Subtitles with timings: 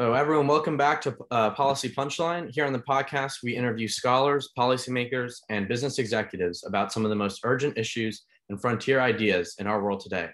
[0.00, 2.50] So, everyone, welcome back to uh, Policy Punchline.
[2.50, 7.16] Here on the podcast, we interview scholars, policymakers, and business executives about some of the
[7.16, 10.30] most urgent issues and frontier ideas in our world today.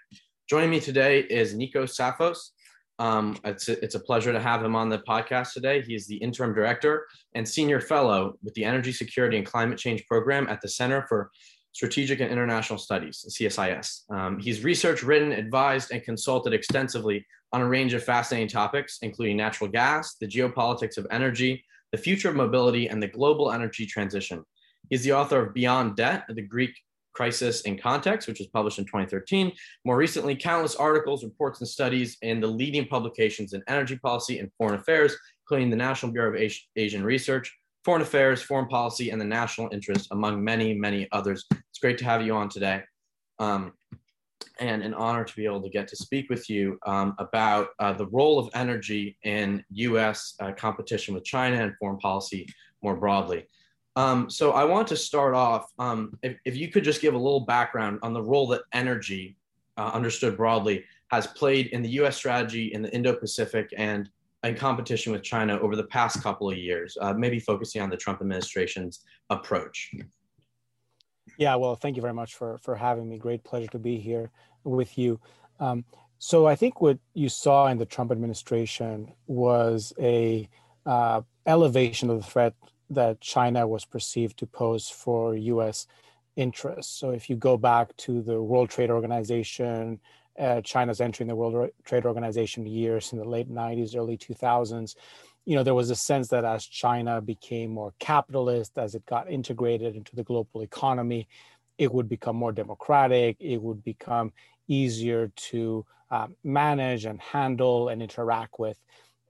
[0.48, 2.38] Joining me today is Nikos Tsafos.
[3.00, 5.82] Um, it's, a, it's a pleasure to have him on the podcast today.
[5.82, 7.04] He is the interim director
[7.34, 11.32] and senior fellow with the Energy Security and Climate Change Program at the Center for
[11.72, 14.08] Strategic and International Studies, CSIS.
[14.10, 19.34] Um, he's researched, written, advised, and consulted extensively on a range of fascinating topics, including
[19.34, 24.44] natural gas, the geopolitics of energy, the future of mobility, and the global energy transition.
[24.90, 26.74] He's the author of Beyond Debt, the Greek
[27.14, 29.52] Crisis in Context, which was published in 2013.
[29.86, 34.52] More recently, countless articles, reports, and studies in the leading publications in energy policy and
[34.58, 37.50] foreign affairs, including the National Bureau of Asian Research,
[37.86, 41.46] Foreign Affairs, Foreign Policy, and the National Interest, among many, many others.
[41.50, 42.82] It's great to have you on today.
[43.38, 43.72] Um,
[44.58, 47.92] and an honor to be able to get to speak with you um, about uh,
[47.92, 52.46] the role of energy in US uh, competition with China and foreign policy
[52.82, 53.46] more broadly.
[53.96, 57.18] Um, so I want to start off, um, if, if, you could just give a
[57.18, 59.36] little background on the role that energy,
[59.78, 64.10] uh, understood broadly, has played in the US strategy in the Indo-Pacific and
[64.44, 67.96] in competition with China over the past couple of years, uh, maybe focusing on the
[67.96, 69.92] Trump administration's approach.
[71.38, 73.18] Yeah, well, thank you very much for for having me.
[73.18, 74.30] Great pleasure to be here
[74.64, 75.20] with you.
[75.60, 75.84] Um,
[76.18, 80.48] so I think what you saw in the Trump administration was a
[80.86, 82.54] uh, elevation of the threat
[82.90, 85.86] that China was perceived to pose for U.S.
[86.36, 86.98] interests.
[86.98, 90.00] So if you go back to the World Trade Organization,
[90.38, 94.94] uh, China's entering the World Trade Organization years in the late 90s, early 2000s,
[95.46, 99.30] you know, there was a sense that as China became more capitalist, as it got
[99.30, 101.28] integrated into the global economy,
[101.78, 104.32] it would become more democratic, it would become
[104.66, 108.76] easier to uh, manage and handle and interact with.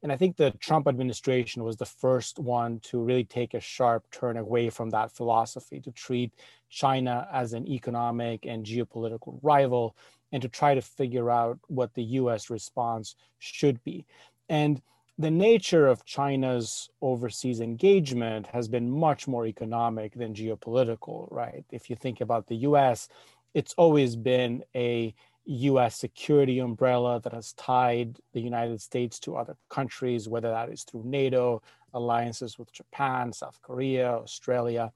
[0.03, 4.11] And I think the Trump administration was the first one to really take a sharp
[4.11, 6.33] turn away from that philosophy, to treat
[6.71, 9.97] China as an economic and geopolitical rival,
[10.33, 14.07] and to try to figure out what the US response should be.
[14.49, 14.81] And
[15.19, 21.65] the nature of China's overseas engagement has been much more economic than geopolitical, right?
[21.71, 23.09] If you think about the US,
[23.55, 25.15] it's always been a
[25.47, 30.83] US security umbrella that has tied the United States to other countries, whether that is
[30.83, 31.63] through NATO,
[31.95, 34.93] alliances with Japan, South Korea, Australia.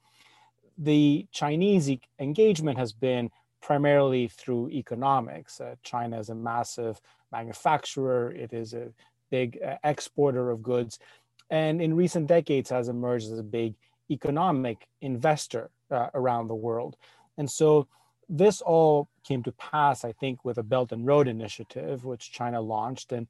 [0.76, 3.30] The Chinese engagement has been
[3.62, 5.60] primarily through economics.
[5.60, 7.00] Uh, China is a massive
[7.32, 8.88] manufacturer, it is a
[9.30, 10.98] big uh, exporter of goods,
[11.50, 13.74] and in recent decades has emerged as a big
[14.10, 16.96] economic investor uh, around the world.
[17.38, 17.86] And so
[18.28, 22.60] this all came to pass, I think, with a Belt and Road Initiative, which China
[22.60, 23.26] launched, and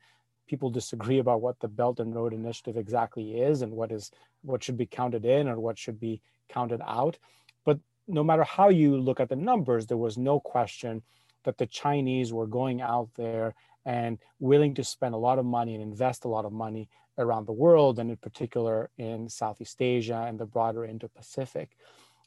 [0.46, 4.10] people disagree about what the Belt and Road Initiative exactly is and what is
[4.42, 7.18] what should be counted in or what should be counted out.
[7.64, 7.78] But
[8.08, 11.02] no matter how you look at the numbers, there was no question
[11.44, 15.74] that the Chinese were going out there and willing to spend a lot of money
[15.74, 20.24] and invest a lot of money around the world, and in particular in Southeast Asia
[20.26, 21.76] and the broader Indo Pacific.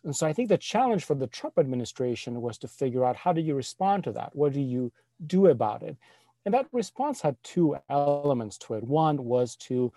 [0.03, 3.34] And so I think the challenge for the Trump administration was to figure out how
[3.34, 4.36] do you respond to that?
[4.36, 4.92] What do you
[5.25, 5.97] do about it?
[6.46, 8.84] And that response had two elements to it.
[8.84, 9.94] One was to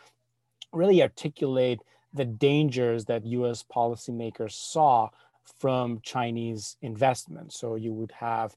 [0.73, 1.81] really articulate
[2.15, 5.11] the dangers that US policymakers saw
[5.59, 7.53] from Chinese investment.
[7.53, 8.57] So you would have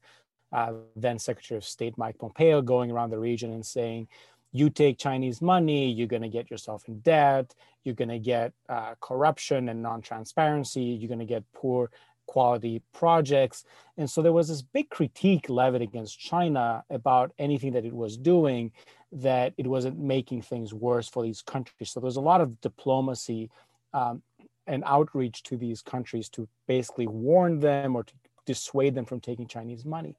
[0.52, 4.08] uh, then Secretary of State Mike Pompeo going around the region and saying,
[4.52, 8.52] you take Chinese money, you're going to get yourself in debt, you're going to get
[8.68, 11.90] uh, corruption and non transparency, you're going to get poor
[12.26, 13.64] quality projects.
[13.96, 18.16] And so there was this big critique levied against China about anything that it was
[18.16, 18.72] doing,
[19.12, 21.90] that it wasn't making things worse for these countries.
[21.90, 23.50] So there's a lot of diplomacy
[23.92, 24.22] um,
[24.66, 28.14] and outreach to these countries to basically warn them or to
[28.50, 30.16] dissuade them from taking Chinese money.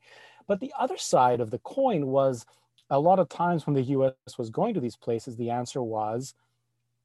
[0.47, 2.45] But the other side of the coin was
[2.89, 6.33] a lot of times when the US was going to these places, the answer was,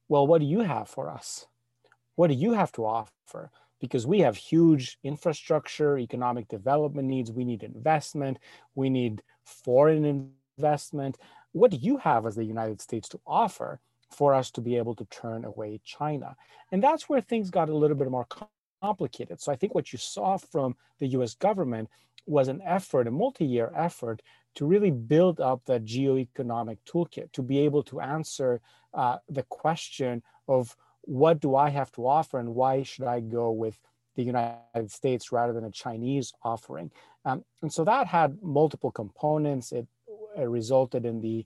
[0.09, 1.47] well, what do you have for us?
[2.15, 3.51] What do you have to offer?
[3.79, 8.39] Because we have huge infrastructure, economic development needs, we need investment,
[8.73, 11.17] we need foreign investment.
[11.51, 13.79] What do you have as the United States to offer
[14.09, 16.35] for us to be able to turn away China?
[16.71, 18.25] And that's where things got a little bit more
[18.81, 19.41] complicated.
[19.41, 21.89] So I think what you saw from the US government
[22.25, 24.21] was an effort, a multi year effort
[24.55, 28.59] to really build up that geoeconomic toolkit to be able to answer
[28.93, 33.51] uh, the question of what do I have to offer and why should I go
[33.51, 33.79] with
[34.15, 36.91] the United States rather than a Chinese offering.
[37.23, 39.71] Um, and so that had multiple components.
[39.71, 39.87] It,
[40.35, 41.45] it resulted in the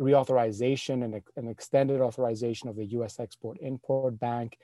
[0.00, 4.58] reauthorization and an extended authorization of the US Export Import Bank.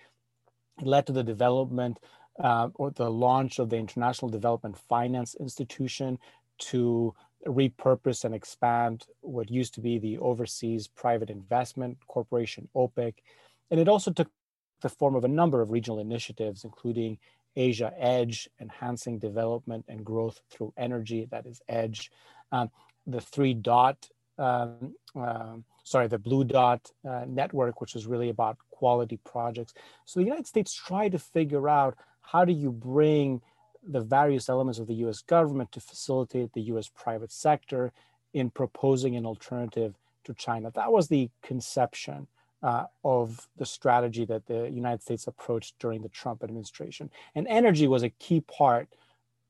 [0.80, 1.98] It led to the development
[2.42, 6.18] uh, or the launch of the International Development Finance Institution
[6.58, 7.14] to
[7.46, 13.22] repurpose and expand what used to be the Overseas Private Investment Corporation, OPIC.
[13.70, 14.28] And it also took
[14.80, 17.18] the form of a number of regional initiatives, including
[17.56, 22.10] Asia Edge, enhancing development and growth through energy, that is EDGE,
[22.52, 22.70] um,
[23.06, 25.56] the three dot, um, uh,
[25.90, 29.74] sorry, the blue dot uh, network, which is really about quality projects.
[30.04, 33.42] So the United States tried to figure out how do you bring
[33.82, 37.92] the various elements of the US government to facilitate the US private sector
[38.32, 39.94] in proposing an alternative
[40.24, 40.70] to China.
[40.72, 42.28] That was the conception
[42.62, 47.10] uh, of the strategy that the United States approached during the Trump administration.
[47.34, 48.86] And energy was a key part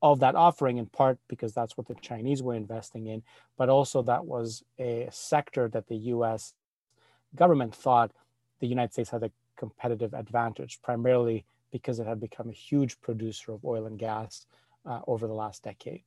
[0.01, 3.23] of that offering, in part because that's what the Chinese were investing in,
[3.57, 6.53] but also that was a sector that the US
[7.35, 8.11] government thought
[8.59, 13.53] the United States had a competitive advantage, primarily because it had become a huge producer
[13.53, 14.45] of oil and gas
[14.85, 16.03] uh, over the last decade.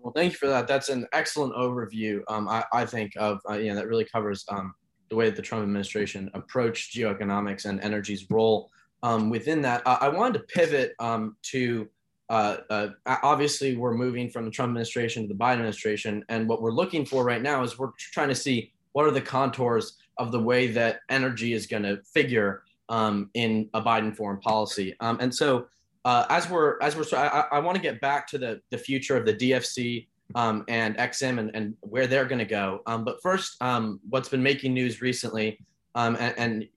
[0.00, 0.66] Well, thank you for that.
[0.66, 2.22] That's an excellent overview.
[2.28, 4.74] Um, I, I, think of uh, you know that really covers um,
[5.10, 8.70] the way that the Trump administration approached geoeconomics and energy's role
[9.02, 9.82] um, within that.
[9.86, 11.88] I wanted to pivot um, to
[12.32, 12.88] uh, uh,
[13.22, 17.04] obviously we're moving from the Trump administration to the Biden administration, and what we're looking
[17.04, 20.66] for right now is we're trying to see what are the contours of the way
[20.68, 24.94] that energy is going to figure um, in a Biden foreign policy.
[25.00, 25.66] Um, and so,
[26.04, 29.16] uh, as we're as we're, I, I want to get back to the the future
[29.16, 32.80] of the DFC um, and EXIM and, and where they're going to go.
[32.86, 35.58] Um, but first, um, what's been making news recently,
[35.94, 36.68] um, and, and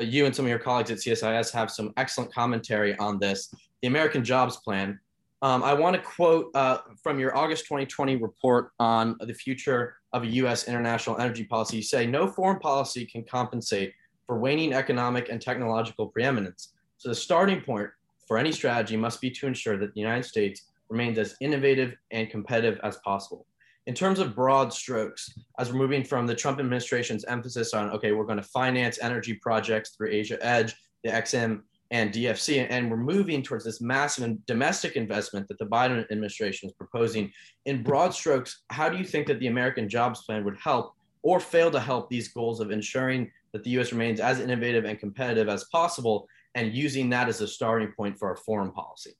[0.00, 3.54] you and some of your colleagues at CSIS have some excellent commentary on this.
[3.82, 4.98] The American Jobs Plan.
[5.42, 10.24] Um, I want to quote uh, from your August 2020 report on the future of
[10.24, 10.68] a U.S.
[10.68, 11.78] international energy policy.
[11.78, 13.94] You say no foreign policy can compensate
[14.26, 16.74] for waning economic and technological preeminence.
[16.98, 17.88] So the starting point
[18.26, 22.28] for any strategy must be to ensure that the United States remains as innovative and
[22.28, 23.46] competitive as possible.
[23.86, 28.12] In terms of broad strokes, as we're moving from the Trump administration's emphasis on, okay,
[28.12, 32.66] we're going to finance energy projects through Asia Edge, the EXIM and DFC.
[32.68, 37.32] And we're moving towards this massive domestic investment that the Biden administration is proposing.
[37.64, 41.40] In broad strokes, how do you think that the American Jobs Plan would help or
[41.40, 45.48] fail to help these goals of ensuring that the US remains as innovative and competitive
[45.48, 49.14] as possible and using that as a starting point for our foreign policy?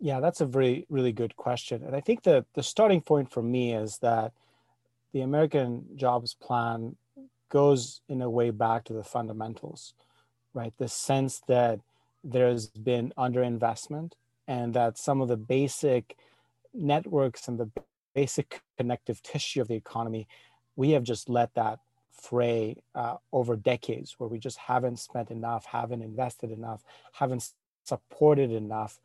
[0.00, 1.82] Yeah, that's a very, really good question.
[1.84, 4.32] And I think that the starting point for me is that
[5.12, 6.96] the American Jobs Plan
[7.48, 9.94] goes in a way back to the fundamentals
[10.54, 10.72] right?
[10.78, 11.80] The sense that
[12.24, 14.12] there's been underinvestment
[14.46, 16.16] and that some of the basic
[16.74, 17.70] networks and the
[18.14, 20.26] basic connective tissue of the economy,
[20.76, 21.78] we have just let that
[22.10, 27.52] fray uh, over decades where we just haven't spent enough, haven't invested enough, haven't
[27.84, 28.98] supported enough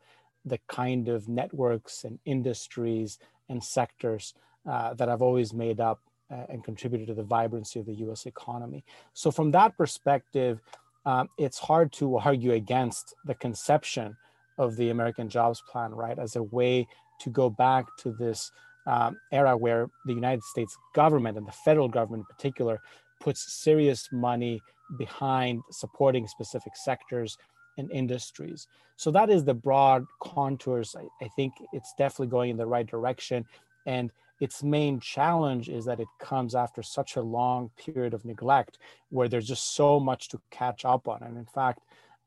[0.44, 3.18] the kind of networks and industries
[3.48, 4.34] and sectors
[4.68, 6.00] uh, that have always made up
[6.30, 8.84] uh, and contributed to the vibrancy of the US economy.
[9.12, 10.60] So, from that perspective,
[11.06, 14.16] um, it's hard to argue against the conception
[14.56, 16.86] of the American Jobs Plan, right, as a way
[17.20, 18.50] to go back to this
[18.86, 22.80] um, era where the United States government and the federal government in particular
[23.20, 24.60] puts serious money
[24.98, 27.36] behind supporting specific sectors
[27.78, 28.66] and industries.
[28.96, 30.94] So that is the broad contours.
[30.96, 33.44] I, I think it's definitely going in the right direction.
[33.86, 38.78] And its main challenge is that it comes after such a long period of neglect
[39.10, 41.80] where there's just so much to catch up on and in fact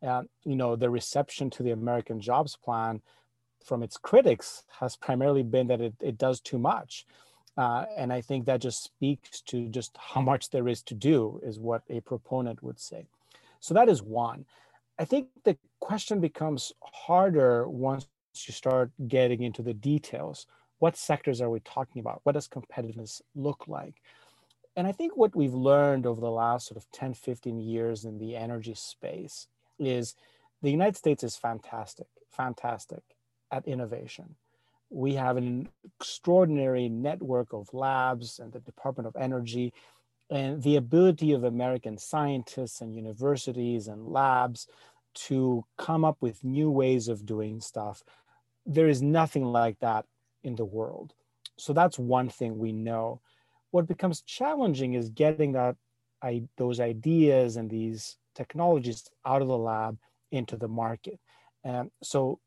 [0.05, 3.01] uh, you know the reception to the american jobs plan
[3.63, 7.05] from its critics has primarily been that it, it does too much
[7.57, 11.39] uh, and i think that just speaks to just how much there is to do
[11.43, 13.05] is what a proponent would say
[13.59, 14.45] so that is one
[14.99, 20.47] i think the question becomes harder once you start getting into the details
[20.79, 22.21] what sectors are we talking about?
[22.23, 23.95] What does competitiveness look like?
[24.75, 28.19] And I think what we've learned over the last sort of 10, 15 years in
[28.19, 29.47] the energy space
[29.79, 30.15] is
[30.61, 33.01] the United States is fantastic, fantastic
[33.51, 34.35] at innovation.
[34.89, 39.73] We have an extraordinary network of labs and the Department of Energy
[40.29, 44.67] and the ability of American scientists and universities and labs
[45.13, 48.03] to come up with new ways of doing stuff.
[48.65, 50.05] There is nothing like that
[50.43, 51.13] in the world.
[51.57, 53.21] So that's one thing we know.
[53.71, 55.75] What becomes challenging is getting that
[56.21, 59.97] I, those ideas and these technologies out of the lab
[60.31, 61.19] into the market.
[61.63, 62.39] And so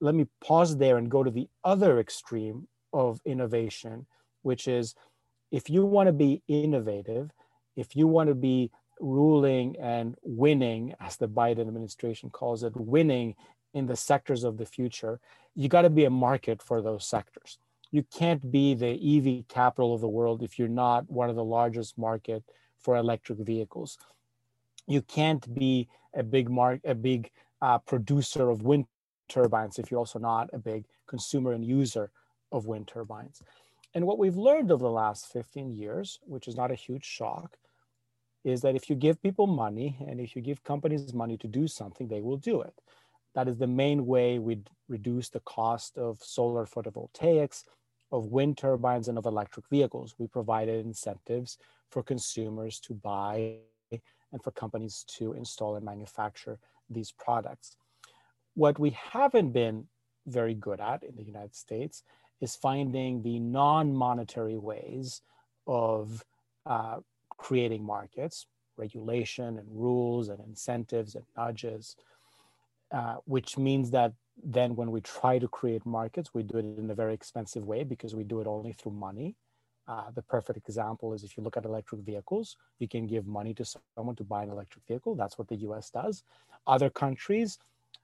[0.00, 4.06] let me pause there and go to the other extreme of innovation,
[4.42, 4.94] which is
[5.50, 7.30] if you want to be innovative,
[7.76, 8.70] if you want to be
[9.00, 13.34] ruling and winning, as the Biden administration calls it, winning
[13.72, 15.20] in the sectors of the future,
[15.54, 17.58] you got to be a market for those sectors.
[17.90, 21.44] You can't be the EV capital of the world if you're not one of the
[21.44, 22.42] largest market
[22.78, 23.98] for electric vehicles.
[24.86, 27.30] You can't be a big mark, a big
[27.62, 28.86] uh, producer of wind
[29.28, 32.10] turbines if you're also not a big consumer and user
[32.52, 33.42] of wind turbines.
[33.94, 37.56] And what we've learned over the last 15 years, which is not a huge shock,
[38.44, 41.66] is that if you give people money and if you give companies money to do
[41.66, 42.74] something, they will do it.
[43.34, 44.58] That is the main way we
[44.88, 47.64] reduce the cost of solar photovoltaics,
[48.12, 50.14] of wind turbines, and of electric vehicles.
[50.18, 51.58] We provided incentives
[51.90, 53.58] for consumers to buy
[53.90, 56.58] and for companies to install and manufacture
[56.90, 57.76] these products.
[58.54, 59.86] What we haven't been
[60.26, 62.02] very good at in the United States
[62.40, 65.22] is finding the non monetary ways
[65.66, 66.24] of
[66.66, 66.98] uh,
[67.36, 71.96] creating markets, regulation and rules and incentives and nudges,
[72.92, 74.12] uh, which means that
[74.42, 77.84] then when we try to create markets, we do it in a very expensive way
[77.84, 79.36] because we do it only through money.
[79.86, 83.52] Uh, the perfect example is if you look at electric vehicles, you can give money
[83.54, 83.64] to
[83.96, 85.14] someone to buy an electric vehicle.
[85.14, 86.24] That's what the US does.
[86.66, 87.58] Other countries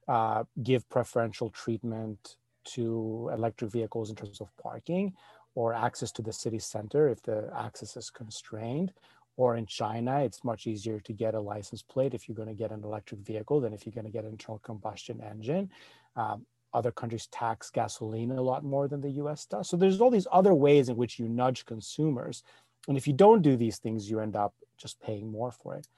[0.06, 5.12] uh, give preferential treatment to electric vehicles in terms of parking
[5.54, 8.92] or access to the city center if the access is constrained
[9.40, 12.54] or in China, it's much easier to get a license plate if you're going to
[12.54, 15.70] get an electric vehicle than if you're going to get an internal combustion engine.
[16.14, 19.68] Um, other countries tax gasoline a lot more than the US does.
[19.68, 22.42] So there's all these other ways in which you nudge consumers.
[22.86, 25.88] And if you don't do these things, you end up just paying more for it.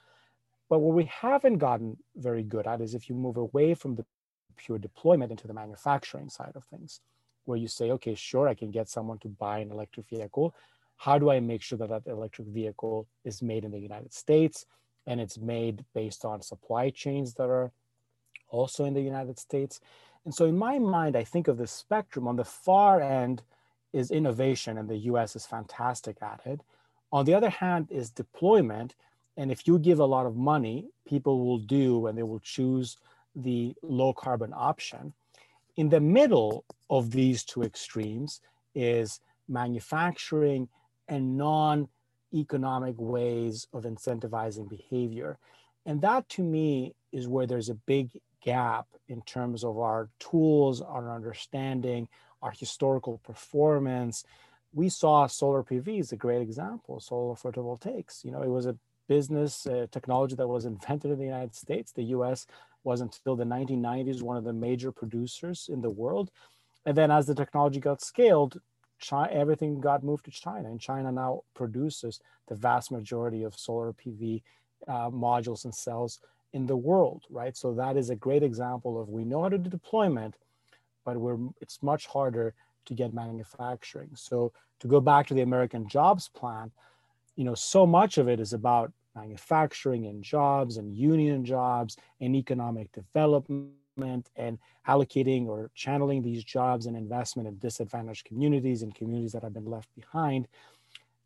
[0.68, 4.06] But what we haven't gotten very good at is if you move away from the
[4.56, 7.00] pure deployment into the manufacturing side of things,
[7.44, 10.54] where you say, okay, sure, I can get someone to buy an electric vehicle,
[11.02, 14.66] how do I make sure that that electric vehicle is made in the United States
[15.04, 17.72] and it's made based on supply chains that are
[18.48, 19.80] also in the United States?
[20.24, 23.42] And so, in my mind, I think of the spectrum on the far end
[23.92, 26.60] is innovation, and the US is fantastic at it.
[27.10, 28.94] On the other hand, is deployment.
[29.36, 32.96] And if you give a lot of money, people will do and they will choose
[33.34, 35.12] the low carbon option.
[35.76, 38.40] In the middle of these two extremes
[38.74, 40.68] is manufacturing
[41.08, 41.88] and non
[42.34, 45.38] economic ways of incentivizing behavior.
[45.84, 48.10] And that to me is where there's a big
[48.42, 52.08] gap in terms of our tools, our understanding,
[52.40, 54.24] our historical performance.
[54.72, 58.24] We saw solar PV is a great example, solar photovoltaics.
[58.24, 58.76] You know, it was a
[59.08, 61.92] business uh, technology that was invented in the United States.
[61.92, 62.46] The US
[62.84, 66.30] was until the 1990s one of the major producers in the world.
[66.84, 68.60] And then as the technology got scaled,
[68.98, 73.92] China, everything got moved to China, and China now produces the vast majority of solar
[73.92, 74.42] PV
[74.88, 76.20] uh, modules and cells
[76.52, 77.56] in the world, right?
[77.56, 80.36] So that is a great example of we know how to do deployment,
[81.04, 82.54] but we're it's much harder
[82.86, 84.10] to get manufacturing.
[84.14, 86.70] So to go back to the American Jobs Plan,
[87.36, 92.34] you know, so much of it is about manufacturing and jobs and union jobs and
[92.34, 99.32] economic development and allocating or channeling these jobs and investment in disadvantaged communities and communities
[99.32, 100.48] that have been left behind,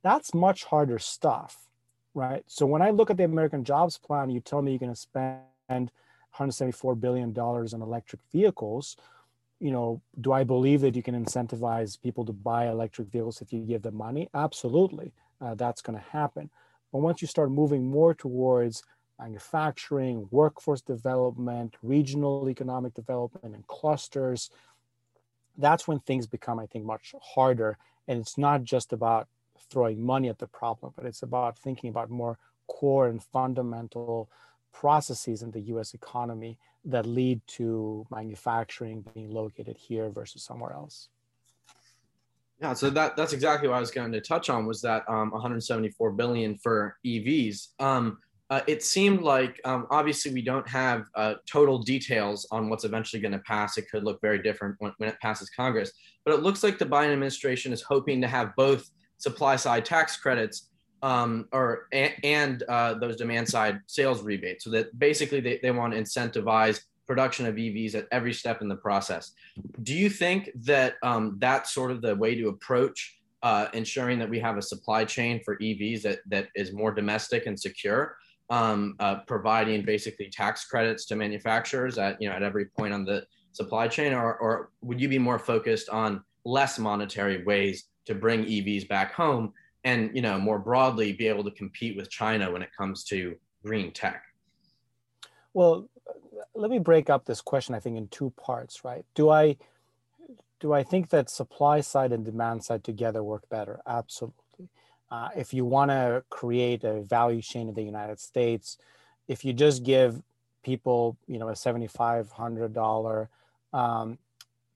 [0.02, 1.68] that's much harder stuff,
[2.14, 2.42] right?
[2.46, 4.96] So when I look at the American Jobs Plan, you tell me you're going to
[4.96, 8.96] spend 174 billion dollars on electric vehicles.
[9.58, 13.52] You know, do I believe that you can incentivize people to buy electric vehicles if
[13.52, 14.28] you give them money?
[14.34, 16.50] Absolutely, uh, that's going to happen.
[16.92, 18.82] But once you start moving more towards
[19.18, 24.50] manufacturing, workforce development, regional economic development, and clusters,
[25.56, 27.78] that's when things become, I think, much harder.
[28.08, 29.28] And it's not just about
[29.70, 32.38] throwing money at the problem, but it's about thinking about more
[32.68, 34.28] core and fundamental
[34.72, 41.08] processes in the US economy that lead to manufacturing being located here versus somewhere else.
[42.60, 45.30] Yeah, so that that's exactly what I was going to touch on was that um,
[45.30, 47.68] 174 billion for EVs.
[47.80, 52.84] Um, uh, it seemed like um, obviously we don't have uh, total details on what's
[52.84, 53.76] eventually going to pass.
[53.76, 55.92] It could look very different when, when, it passes Congress,
[56.24, 60.16] but it looks like the Biden administration is hoping to have both supply side tax
[60.16, 60.68] credits
[61.02, 65.72] um, or and, and uh, those demand side sales rebates, so that basically they, they
[65.72, 69.32] want to incentivize production of EVs at every step in the process.
[69.82, 74.28] Do you think that um, that's sort of the way to approach uh, ensuring that
[74.28, 78.16] we have a supply chain for EVs that that is more domestic and secure?
[78.50, 83.04] um, uh, providing basically tax credits to manufacturers at you know at every point on
[83.04, 88.14] the supply chain, or or would you be more focused on less monetary ways to
[88.14, 89.52] bring EVs back home
[89.84, 93.36] and you know more broadly be able to compete with China when it comes to
[93.64, 94.22] green tech?
[95.54, 95.88] Well,
[96.54, 99.04] let me break up this question I think in two parts, right?
[99.14, 99.56] Do I
[100.60, 103.80] do I think that supply side and demand side together work better?
[103.86, 104.68] Absolutely.
[105.10, 108.78] Uh, if you want to create a value chain in the United States,
[109.28, 110.22] if you just give
[110.64, 113.28] people, you know, a seventy-five hundred dollar
[113.72, 114.18] um,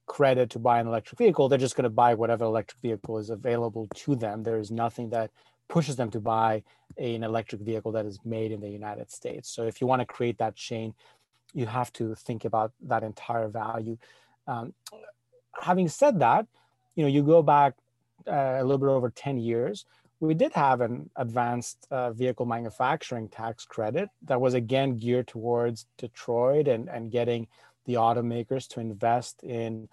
[0.06, 3.30] credit to buy an electric vehicle, they're just going to buy whatever electric vehicle is
[3.30, 4.42] available to them.
[4.42, 5.30] There is nothing that
[5.68, 6.62] pushes them to buy
[6.98, 9.48] an electric vehicle that is made in the United States.
[9.48, 10.94] So if you want to create that chain,
[11.54, 13.96] you have to think about that entire value.
[14.46, 14.72] Um,
[15.60, 16.46] having said that,
[16.94, 17.74] you know, you go back
[18.26, 19.84] uh, a little bit over 10 years,
[20.20, 25.86] we did have an advanced uh, vehicle manufacturing tax credit that was again geared towards
[25.96, 27.48] Detroit and, and getting
[27.86, 29.88] the automakers to invest in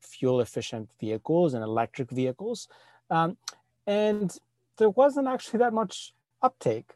[0.00, 2.66] fuel efficient vehicles and electric vehicles.
[3.08, 3.36] Um,
[3.86, 4.36] and
[4.78, 6.90] there wasn't actually that much uptake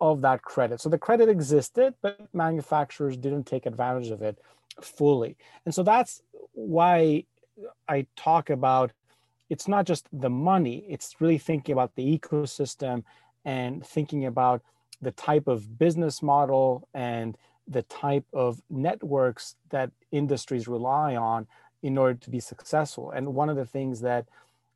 [0.00, 0.80] of that credit.
[0.80, 4.38] So the credit existed, but manufacturers didn't take advantage of it
[4.80, 5.36] fully.
[5.64, 7.24] And so that's why
[7.88, 8.92] I talk about
[9.50, 13.04] it's not just the money, it's really thinking about the ecosystem
[13.44, 14.62] and thinking about
[15.00, 17.36] the type of business model and
[17.66, 21.46] the type of networks that industries rely on
[21.82, 23.10] in order to be successful.
[23.10, 24.26] And one of the things that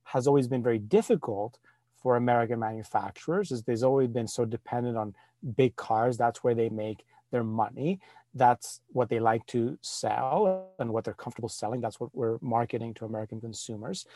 [0.05, 1.59] has always been very difficult
[2.03, 5.15] for American manufacturers is they've always been so dependent on
[5.57, 6.17] big cars.
[6.17, 8.01] That's where they make their money.
[8.35, 11.81] That's what they like to sell and what they're comfortable selling.
[11.81, 14.07] That's what we're marketing to American consumers.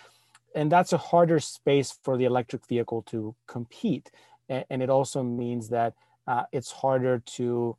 [0.55, 4.11] And that's a harder space for the electric vehicle to compete.
[4.49, 5.95] And it also means that
[6.27, 7.77] uh, it's harder to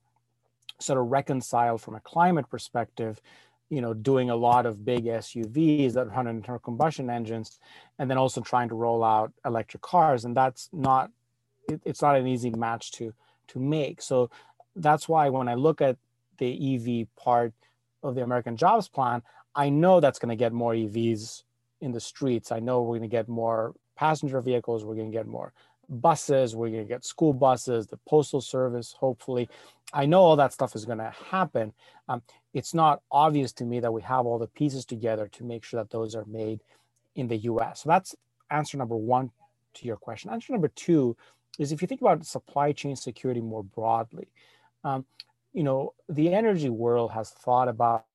[0.80, 3.20] sort of reconcile from a climate perspective
[3.70, 7.60] you know doing a lot of big SUVs that run internal combustion engines
[8.00, 10.26] and then also trying to roll out electric cars.
[10.26, 11.12] And that's not
[11.70, 13.14] it, it's not an easy match to
[13.50, 14.02] to make.
[14.02, 14.30] So
[14.76, 15.98] that's why when I look at
[16.38, 17.54] the EV part
[18.04, 19.24] of the American jobs plan
[19.58, 21.42] I know that's going to get more EVs
[21.82, 22.52] in the streets.
[22.52, 24.86] I know we're going to get more passenger vehicles.
[24.86, 25.52] We're going to get more
[25.90, 29.50] buses we're going to get school buses the postal service hopefully.
[29.94, 31.74] I know all that stuff is going to happen.
[32.10, 32.22] Um,
[32.54, 35.80] it's not obvious to me that we have all the pieces together to make sure
[35.82, 36.62] that those are made
[37.16, 38.16] in the us so that's
[38.52, 39.32] answer number one
[39.76, 40.32] to your question.
[40.32, 41.18] Answer number two
[41.60, 44.28] is if you think about supply chain security more broadly
[44.84, 45.06] um,
[45.54, 48.06] you know the energy world has thought about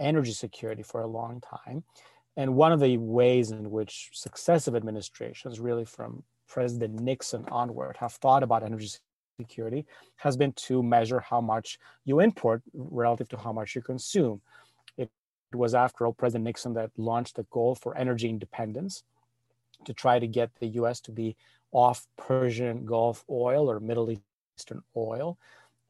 [0.00, 1.84] energy security for a long time
[2.38, 8.12] and one of the ways in which successive administrations, really from President Nixon onward, have
[8.12, 8.88] thought about energy
[9.40, 9.84] security
[10.16, 14.40] has been to measure how much you import relative to how much you consume.
[14.96, 15.10] It
[15.52, 19.02] was, after all, President Nixon that launched the goal for energy independence
[19.84, 21.36] to try to get the US to be
[21.72, 24.14] off Persian Gulf oil or Middle
[24.56, 25.38] Eastern oil.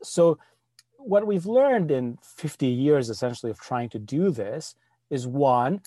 [0.02, 0.38] So,
[0.96, 4.74] what we've learned in 50 years essentially of trying to do this
[5.10, 5.80] is one,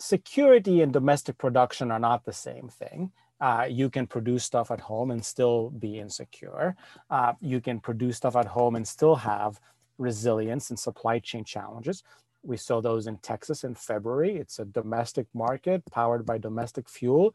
[0.00, 3.12] security and domestic production are not the same thing.
[3.40, 6.74] Uh, you can produce stuff at home and still be insecure.
[7.10, 9.60] Uh, you can produce stuff at home and still have
[9.98, 12.02] resilience and supply chain challenges.
[12.42, 14.36] We saw those in Texas in February.
[14.36, 17.34] It's a domestic market powered by domestic fuel.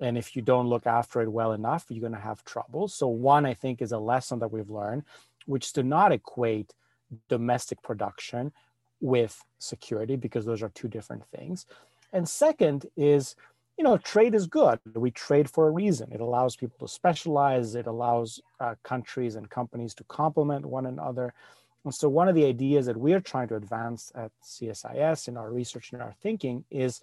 [0.00, 2.88] And if you don't look after it well enough, you're going to have trouble.
[2.88, 5.04] So, one, I think, is a lesson that we've learned,
[5.46, 6.72] which is to not equate
[7.28, 8.52] domestic production
[9.00, 11.66] with security because those are two different things.
[12.12, 13.36] And second is,
[13.76, 14.78] you know, trade is good.
[14.94, 16.12] We trade for a reason.
[16.12, 17.74] It allows people to specialize.
[17.74, 21.34] It allows uh, countries and companies to complement one another.
[21.84, 25.36] And so, one of the ideas that we are trying to advance at CSIS in
[25.36, 27.00] our research and our thinking is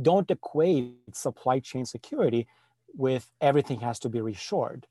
[0.00, 2.46] don't equate supply chain security
[2.94, 4.84] with everything has to be reshored.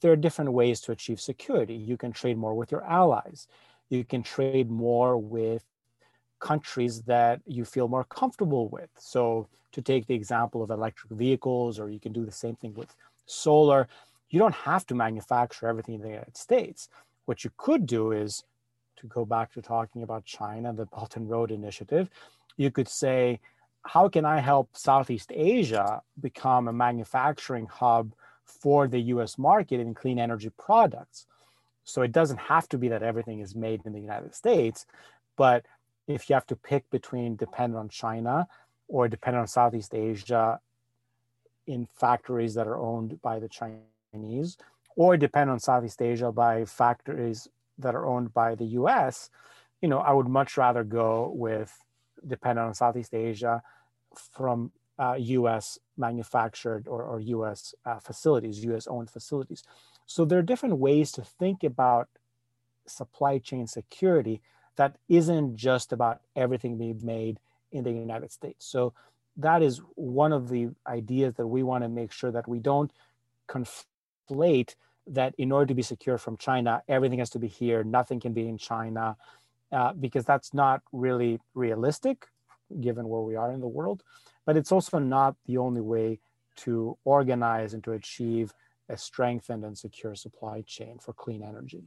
[0.00, 1.74] There are different ways to achieve security.
[1.74, 3.46] You can trade more with your allies.
[3.88, 5.64] You can trade more with
[6.42, 8.90] countries that you feel more comfortable with.
[8.98, 12.74] So, to take the example of electric vehicles, or you can do the same thing
[12.74, 13.88] with solar,
[14.28, 16.88] you don't have to manufacture everything in the United States.
[17.24, 18.44] What you could do is
[19.02, 22.10] to go back to talking about China, the Belt and Road Initiative,
[22.56, 23.40] you could say,
[23.84, 29.94] how can I help Southeast Asia become a manufacturing hub for the US market in
[29.94, 31.26] clean energy products?
[31.84, 34.86] So it doesn't have to be that everything is made in the United States,
[35.36, 35.66] but
[36.06, 38.46] if you have to pick between dependent on China
[38.88, 40.60] or dependent on Southeast Asia
[41.66, 44.58] in factories that are owned by the Chinese,
[44.96, 49.30] or depend on Southeast Asia by factories that are owned by the US,
[49.80, 51.72] you know, I would much rather go with
[52.26, 53.62] dependent on Southeast Asia
[54.14, 59.62] from uh, US manufactured or, or US uh, facilities, US owned facilities.
[60.06, 62.08] So there are different ways to think about
[62.86, 64.42] supply chain security
[64.76, 67.38] that isn't just about everything being made
[67.70, 68.66] in the United States.
[68.66, 68.92] So
[69.36, 72.92] that is one of the ideas that we want to make sure that we don't
[73.48, 74.74] conflate
[75.06, 78.32] that in order to be secure from China, everything has to be here, nothing can
[78.32, 79.16] be in China,
[79.72, 82.26] uh, because that's not really realistic
[82.80, 84.02] given where we are in the world.
[84.46, 86.20] But it's also not the only way
[86.56, 88.52] to organize and to achieve
[88.88, 91.84] a strengthened and secure supply chain for clean energy.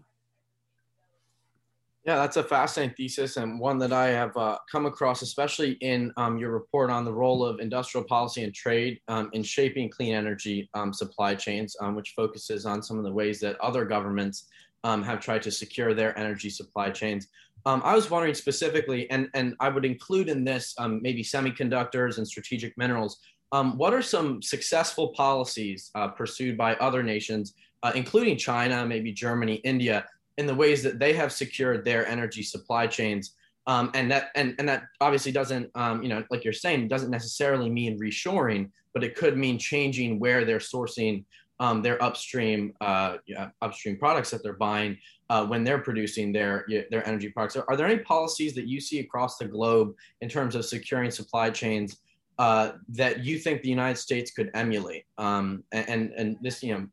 [2.05, 6.13] Yeah, that's a fascinating thesis and one that I have uh, come across, especially in
[6.17, 10.13] um, your report on the role of industrial policy and trade um, in shaping clean
[10.13, 14.45] energy um, supply chains, um, which focuses on some of the ways that other governments
[14.83, 17.27] um, have tried to secure their energy supply chains.
[17.65, 22.27] Um, I was wondering specifically, and, and I would include in this maybe semiconductors and
[22.27, 23.17] strategic minerals.
[23.49, 29.55] what are some successful policies uh, pursued by other nations, uh, including China, maybe Germany,
[29.63, 30.05] India?
[30.37, 33.35] In the ways that they have secured their energy supply chains.
[33.67, 37.09] Um, and that and, and that obviously doesn't um, you know like you're saying doesn't
[37.09, 41.23] necessarily mean reshoring, but it could mean changing where they're sourcing
[41.59, 43.17] um, their upstream uh,
[43.61, 44.97] upstream products that they're buying
[45.29, 47.55] uh, when they're producing their their energy products.
[47.55, 51.49] Are there any policies that you see across the globe in terms of securing supply
[51.49, 51.97] chains
[52.37, 55.05] uh, that you think the United States could emulate?
[55.17, 56.87] Um, and and this you know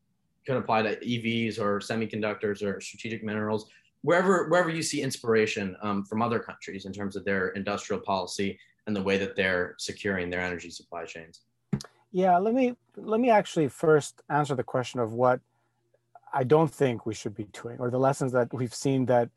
[0.47, 3.69] could apply to EVs or semiconductors or strategic minerals,
[4.03, 8.59] wherever wherever you see inspiration um, from other countries in terms of their industrial policy
[8.87, 11.41] and the way that they're securing their energy supply chains.
[12.11, 15.41] Yeah, let me let me actually first answer the question of what
[16.33, 19.31] I don't think we should be doing, or the lessons that we've seen that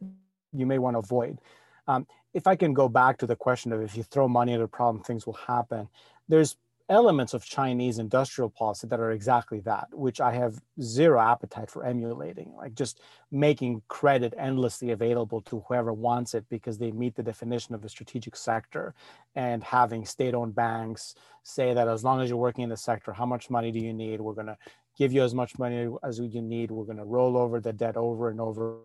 [0.54, 1.40] you may want to avoid.
[1.88, 4.62] Um, if I can go back to the question of if you throw money at
[4.62, 5.88] a problem, things will happen.
[6.28, 11.70] There's elements of Chinese industrial policy that are exactly that, which I have zero appetite
[11.72, 17.16] for emulating, like just making credit endlessly available to whoever wants it because they meet
[17.16, 18.94] the definition of a strategic sector,
[19.36, 23.12] and having state owned banks say that as long as you're working in the sector,
[23.12, 24.22] how much money do you need?
[24.22, 24.58] We're going to
[24.96, 26.70] give you as much money as you need.
[26.70, 28.78] We're going to roll over the debt over and over.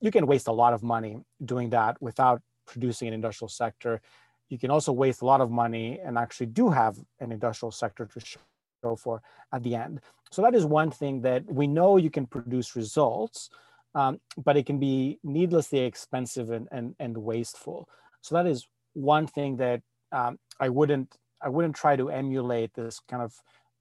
[0.00, 4.02] You can waste a lot of money doing that without producing an industrial sector
[4.48, 8.06] you can also waste a lot of money and actually do have an industrial sector
[8.06, 10.00] to show for at the end.
[10.30, 13.50] So that is one thing that we know you can produce results,
[13.94, 17.88] um, but it can be needlessly expensive and, and, and wasteful.
[18.20, 19.82] So that is one thing that
[20.12, 23.34] um, I wouldn't I wouldn't try to emulate this kind of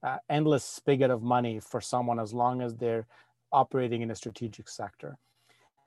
[0.03, 3.07] uh, endless spigot of money for someone as long as they're
[3.51, 5.17] operating in a strategic sector.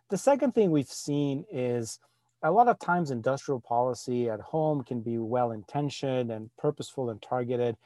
[0.09, 1.99] The second thing we've seen is
[2.43, 7.21] a lot of times industrial policy at home can be well intentioned and purposeful and
[7.21, 7.77] targeted.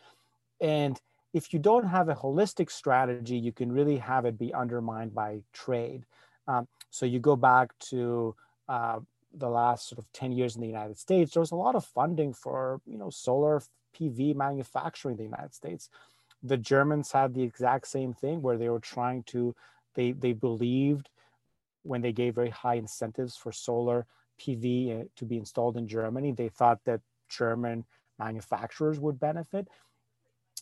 [0.61, 1.01] And
[1.33, 5.41] if you don't have a holistic strategy you can really have it be undermined by
[5.53, 6.05] trade.
[6.47, 8.35] Um, so you go back to
[8.69, 9.01] uh,
[9.35, 11.87] the last sort of 10 years in the united states there was a lot of
[11.87, 13.62] funding for you know solar
[13.97, 15.88] pv manufacturing in the united states.
[16.43, 19.55] The germans had the exact same thing where they were trying to
[19.95, 21.09] they they believed
[21.83, 24.07] when they gave very high incentives for solar
[24.40, 26.33] PV uh, to be installed in Germany.
[26.33, 27.85] They thought that German
[28.18, 29.68] manufacturers would benefit.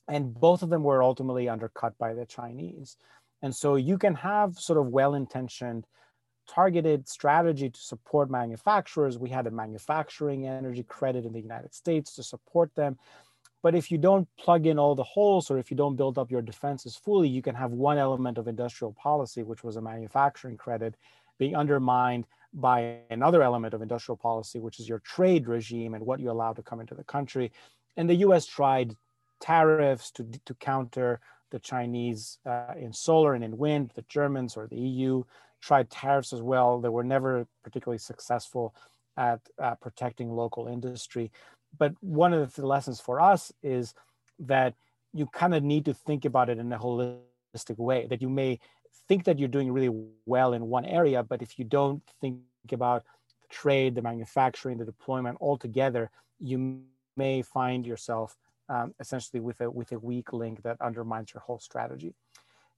[0.08, 2.96] And both of them were ultimately undercut by the Chinese.
[3.42, 5.86] And so you can have sort of well intentioned,
[6.48, 9.18] targeted strategy to support manufacturers.
[9.18, 12.98] We had a manufacturing energy credit in the United States to support them.
[13.62, 16.30] But if you don't plug in all the holes or if you don't build up
[16.30, 20.56] your defenses fully, you can have one element of industrial policy, which was a manufacturing
[20.56, 20.96] credit,
[21.38, 26.20] being undermined by another element of industrial policy, which is your trade regime and what
[26.20, 27.52] you allow to come into the country.
[27.96, 28.96] And the US tried
[29.40, 33.92] tariffs to, to counter the Chinese uh, in solar and in wind.
[33.94, 35.24] The Germans or the EU
[35.60, 36.80] tried tariffs as well.
[36.80, 38.74] They were never particularly successful
[39.16, 41.30] at uh, protecting local industry.
[41.78, 43.94] But one of the lessons for us is
[44.38, 44.74] that
[45.12, 48.58] you kind of need to think about it in a holistic way, that you may
[49.08, 49.94] think that you're doing really
[50.26, 52.40] well in one area, but if you don't think
[52.72, 53.04] about
[53.40, 56.82] the trade, the manufacturing, the deployment all together, you
[57.16, 58.36] may find yourself
[58.68, 62.14] um, essentially with a with a weak link that undermines your whole strategy.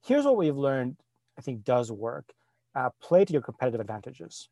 [0.05, 0.97] Here's what we've learned.
[1.39, 2.33] I think does work.
[2.75, 4.49] Uh, play to your competitive advantages.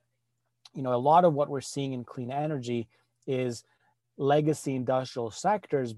[0.75, 2.89] You know, a lot of what we're seeing in clean energy
[3.27, 3.65] is
[4.19, 5.95] legacy industrial sectors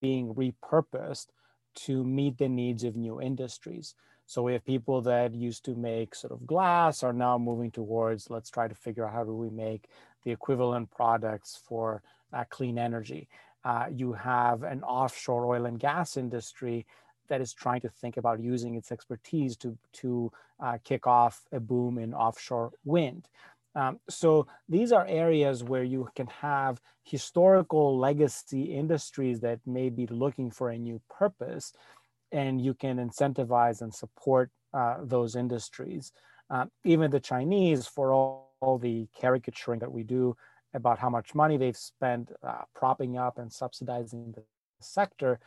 [0.00, 1.28] being repurposed
[1.74, 3.94] to meet the needs of new industries.
[4.32, 8.30] So we have people that used to make sort of glass are now moving towards
[8.30, 9.90] let's try to figure out how do we make
[10.24, 13.28] the equivalent products for uh, clean energy.
[13.62, 16.86] Uh, you have an offshore oil and gas industry
[17.28, 21.60] that is trying to think about using its expertise to, to uh, kick off a
[21.60, 23.28] boom in offshore wind.
[23.74, 30.06] Um, so these are areas where you can have historical legacy industries that may be
[30.06, 31.74] looking for a new purpose,
[32.32, 36.12] and you can incentivize and support uh, those industries.
[36.50, 40.36] Uh, even the Chinese, for all, all, the caricaturing that we do
[40.74, 44.42] about how much money they've spent uh, propping up and subsidizing the
[44.80, 45.38] sector,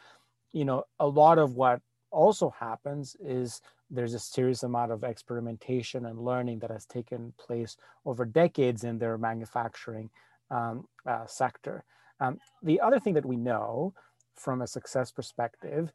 [0.54, 6.06] you know, a lot of what also happens is there's a serious amount of experimentation
[6.06, 10.10] and learning that has taken place over decades in their manufacturing
[10.50, 11.84] um, uh, sector.
[12.20, 13.94] Um, the other thing that we know
[14.36, 15.92] from a success perspective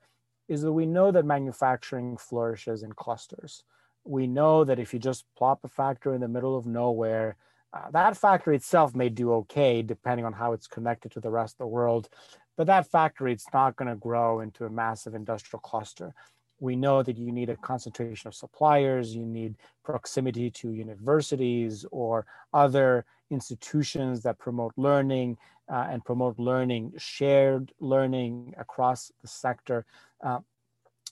[0.51, 3.65] is that we know that manufacturing flourishes in clusters.
[4.05, 7.37] We know that if you just plop a factory in the middle of nowhere,
[7.73, 11.55] uh, that factory itself may do okay depending on how it's connected to the rest
[11.55, 12.09] of the world
[12.57, 16.13] but that factory it's not going to grow into a massive industrial cluster
[16.61, 22.27] we know that you need a concentration of suppliers, you need proximity to universities or
[22.53, 25.39] other institutions that promote learning
[25.73, 29.87] uh, and promote learning, shared learning across the sector.
[30.23, 30.41] Uh,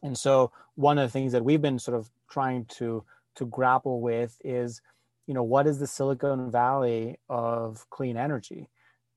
[0.03, 3.05] and so one of the things that we've been sort of trying to,
[3.37, 4.81] to grapple with is,
[5.27, 8.69] you know, what is the Silicon Valley of clean energy?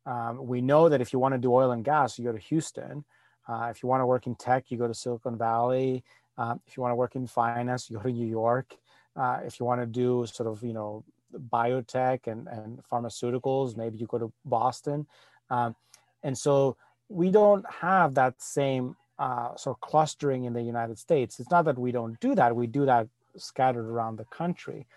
[0.06, 2.38] Um, we know that if you want to do oil and gas, you go to
[2.38, 3.04] Houston.
[3.48, 6.04] Uh, if you want to work in tech, you go to Silicon Valley.
[6.38, 8.76] Um, if you want to work in finance, you go to New York.
[9.16, 11.04] Uh, if you want to do sort of, you know,
[11.36, 15.08] biotech and, and pharmaceuticals, maybe you go to Boston.
[15.50, 15.76] Um,
[16.24, 16.78] and so
[17.10, 21.40] we don't have that same uh, sort of clustering in the United States.
[21.40, 24.88] It's not that we don't do that, we do that scattered around the country.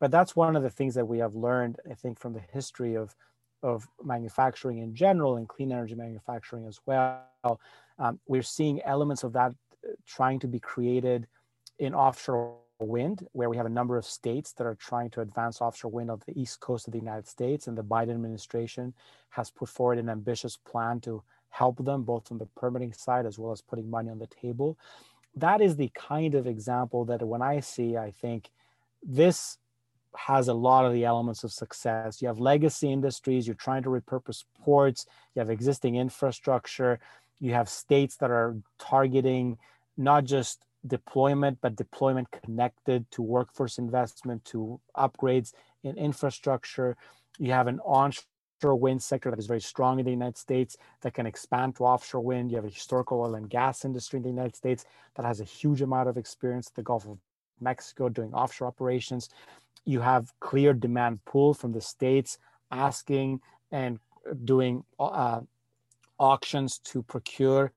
[0.00, 2.94] But that's one of the things that we have learned, I think, from the history
[2.94, 3.14] of,
[3.62, 7.24] of manufacturing in general and clean energy manufacturing as well.
[7.98, 9.54] Um, we're seeing elements of that
[10.06, 11.26] trying to be created
[11.78, 15.60] in offshore wind, where we have a number of states that are trying to advance
[15.60, 17.66] offshore wind on the east coast of the United States.
[17.66, 18.94] And the Biden administration
[19.30, 23.38] has put forward an ambitious plan to help them, both on the permitting side as
[23.38, 24.78] well as putting money on the table.
[25.34, 28.50] That is the kind of example that when I see, I think
[29.02, 29.58] this
[30.16, 32.20] has a lot of the elements of success.
[32.20, 36.98] You have legacy industries, you're trying to repurpose ports, you have existing infrastructure,
[37.40, 39.58] you have states that are targeting
[39.96, 46.96] not just deployment, but deployment connected to workforce investment, to upgrades in infrastructure.
[47.38, 48.26] You have an onshore
[48.62, 52.20] wind sector that is very strong in the United States that can expand to offshore
[52.20, 52.50] wind.
[52.50, 54.84] You have a historical oil and gas industry in the United States
[55.16, 57.18] that has a huge amount of experience the Gulf of
[57.60, 59.28] Mexico doing offshore operations.
[59.84, 62.38] You have clear demand pull from the states
[62.70, 63.98] asking and
[64.44, 65.40] doing uh,
[66.18, 67.72] auctions to procure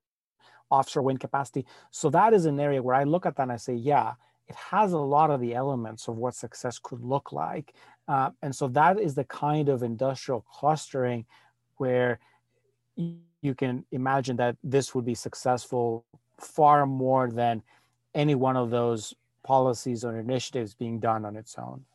[0.72, 1.66] offshore wind capacity.
[1.92, 4.14] So that is an area where I look at that and I say, yeah,
[4.48, 7.74] it has a lot of the elements of what success could look like.
[8.08, 11.26] Uh, and so that is the kind of industrial clustering
[11.78, 12.20] where
[12.96, 16.06] you can imagine that this would be successful
[16.40, 17.62] far more than
[18.14, 21.86] any one of those policies or initiatives being done on its own.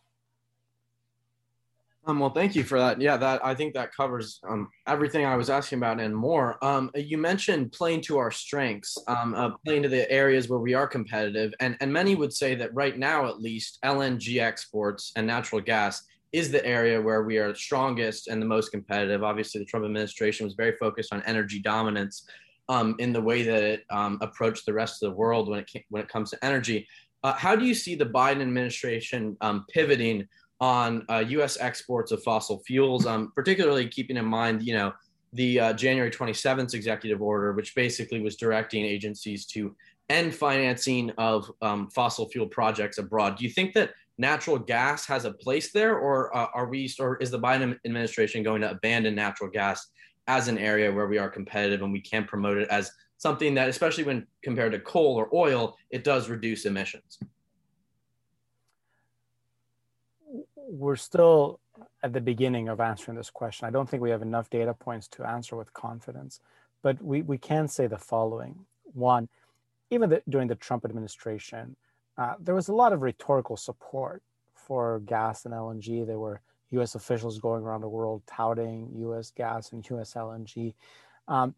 [2.09, 3.01] Um, well, thank you for that.
[3.01, 6.65] Yeah, that I think that covers um, everything I was asking about and more.
[6.65, 10.73] Um, you mentioned playing to our strengths, um, uh, playing to the areas where we
[10.73, 15.27] are competitive, and and many would say that right now, at least, LNG exports and
[15.27, 19.25] natural gas is the area where we are strongest and the most competitive.
[19.25, 22.29] Obviously, the Trump administration was very focused on energy dominance
[22.69, 25.67] um, in the way that it um, approached the rest of the world when it
[25.67, 26.87] came, when it comes to energy.
[27.25, 29.37] Uh, how do you see the Biden administration
[29.73, 30.29] pivoting?
[30.61, 31.59] On uh, U.S.
[31.61, 34.93] exports of fossil fuels, um, particularly keeping in mind, you know,
[35.33, 39.75] the uh, January 27th executive order, which basically was directing agencies to
[40.09, 43.37] end financing of um, fossil fuel projects abroad.
[43.37, 47.17] Do you think that natural gas has a place there, or uh, are we, or
[47.17, 49.89] is the Biden administration going to abandon natural gas
[50.29, 53.69] as an area where we are competitive and we can promote it as something that,
[53.69, 57.19] especially when compared to coal or oil, it does reduce emissions?
[60.69, 61.61] We're still
[62.03, 63.67] at the beginning of answering this question.
[63.67, 66.41] I don't think we have enough data points to answer with confidence,
[66.83, 68.67] but we, we can say the following.
[68.93, 69.29] One,
[69.91, 71.77] even the, during the Trump administration,
[72.19, 74.23] uh, there was a lot of rhetorical support
[74.55, 76.07] for gas and LNG.
[76.07, 80.75] There were US officials going around the world touting US gas and US LNG.
[81.29, 81.55] Um,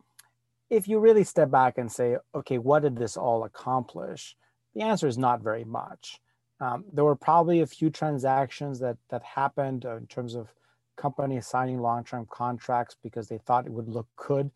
[0.70, 4.36] if you really step back and say, okay, what did this all accomplish?
[4.74, 6.20] The answer is not very much.
[6.60, 10.52] Um, there were probably a few transactions that that happened uh, in terms of
[10.96, 14.50] companies signing long-term contracts because they thought it would look good.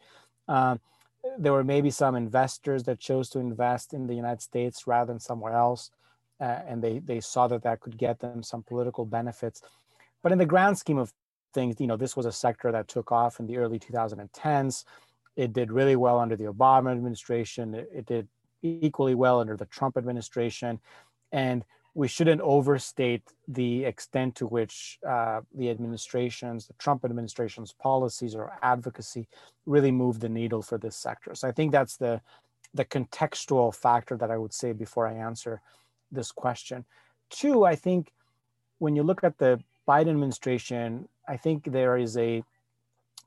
[0.48, 0.80] Um,
[1.38, 5.20] there were maybe some investors that chose to invest in the United States rather than
[5.20, 5.90] somewhere else,
[6.40, 9.62] uh, and they they saw that that could get them some political benefits.
[10.22, 11.12] But in the grand scheme of
[11.54, 14.84] things, you know, this was a sector that took off in the early 2010s.
[15.36, 17.74] It did really well under the Obama administration.
[17.74, 18.28] It, it did
[18.62, 20.80] equally well under the Trump administration,
[21.30, 28.34] and we shouldn't overstate the extent to which uh, the administration's, the Trump administration's policies
[28.34, 29.28] or advocacy
[29.66, 31.34] really moved the needle for this sector.
[31.34, 32.20] So I think that's the
[32.74, 35.60] the contextual factor that I would say before I answer
[36.10, 36.86] this question.
[37.28, 38.12] Two, I think
[38.78, 42.42] when you look at the Biden administration, I think there is a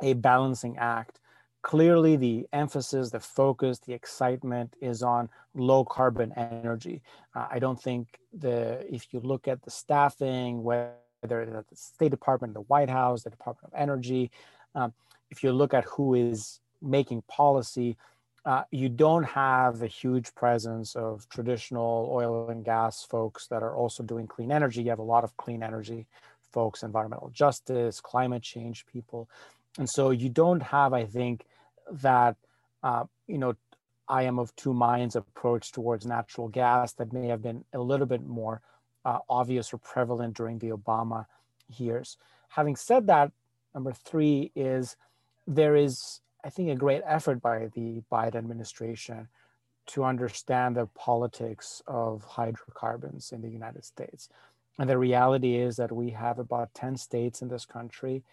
[0.02, 1.20] a balancing act
[1.66, 7.02] clearly the emphasis, the focus, the excitement is on low carbon energy.
[7.36, 11.76] Uh, I don't think the if you look at the staffing, whether it's at the
[11.76, 14.30] State Department, the White House, the Department of Energy,
[14.76, 14.94] um,
[15.32, 17.98] if you look at who is making policy,
[18.46, 23.76] uh, you don't have a huge presence of traditional oil and gas folks that are
[23.76, 24.84] also doing clean energy.
[24.84, 26.06] You have a lot of clean energy
[26.54, 29.28] folks, environmental justice, climate change people.
[29.80, 31.48] And so you don't have, I think,
[31.92, 32.36] that
[32.84, 33.56] uh, you know
[34.08, 38.06] I am of two minds approach towards natural gas that may have been a little
[38.06, 38.62] bit more
[39.04, 41.26] uh, obvious or prevalent during the Obama
[41.78, 42.18] years.
[42.50, 43.32] Having said that,
[43.74, 44.96] number three is
[45.48, 49.28] there is, I think, a great effort by the Biden administration
[49.88, 54.30] to understand the politics of hydrocarbons in the United States.
[54.80, 58.24] And the reality is that we have about 10 states in this country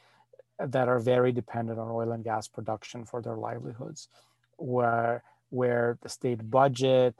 [0.58, 4.08] that are very dependent on oil and gas production for their livelihoods,
[4.56, 7.14] where where the state budget,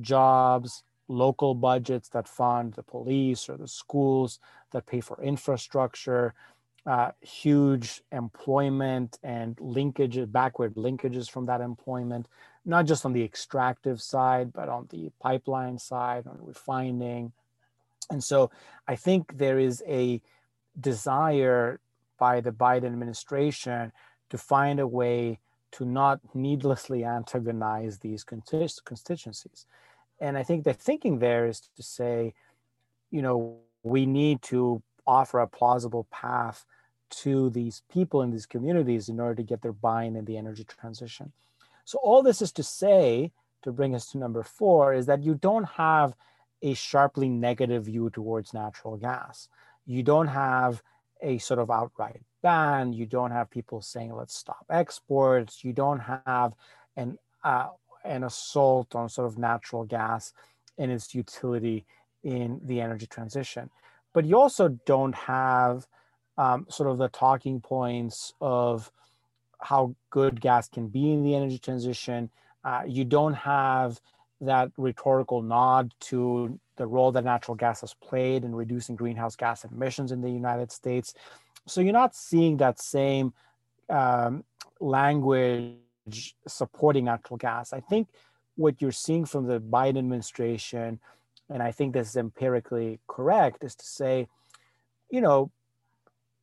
[0.00, 4.40] jobs, local budgets that fund the police or the schools
[4.72, 6.34] that pay for infrastructure,
[6.86, 12.26] uh, huge employment and linkages, backward linkages from that employment,
[12.64, 17.32] not just on the extractive side, but on the pipeline side, on refining.
[18.10, 18.50] And so
[18.86, 20.20] I think there is a
[20.78, 21.80] desire
[22.24, 23.92] by the Biden administration
[24.30, 25.38] to find a way
[25.76, 28.22] to not needlessly antagonize these
[28.90, 29.66] constituencies.
[30.24, 32.32] And I think the thinking there is to say,
[33.10, 33.36] you know,
[33.82, 34.82] we need to
[35.18, 36.58] offer a plausible path
[37.22, 40.64] to these people in these communities in order to get their buy-in in the energy
[40.64, 41.26] transition.
[41.84, 43.32] So all this is to say,
[43.64, 46.14] to bring us to number four, is that you don't have
[46.62, 49.48] a sharply negative view towards natural gas.
[49.84, 50.82] You don't have
[51.22, 52.92] a sort of outright ban.
[52.92, 55.64] You don't have people saying let's stop exports.
[55.64, 56.54] You don't have
[56.96, 57.68] an uh,
[58.04, 60.32] an assault on sort of natural gas
[60.78, 61.84] and its utility
[62.22, 63.70] in the energy transition.
[64.12, 65.86] But you also don't have
[66.36, 68.90] um, sort of the talking points of
[69.60, 72.30] how good gas can be in the energy transition.
[72.64, 74.00] Uh, you don't have
[74.40, 79.64] that rhetorical nod to the role that natural gas has played in reducing greenhouse gas
[79.64, 81.14] emissions in the United States.
[81.66, 83.32] So you're not seeing that same
[83.88, 84.44] um,
[84.80, 85.76] language
[86.46, 87.72] supporting natural gas.
[87.72, 88.08] I think
[88.56, 91.00] what you're seeing from the Biden administration,
[91.48, 94.28] and I think this is empirically correct, is to say,
[95.10, 95.50] you know,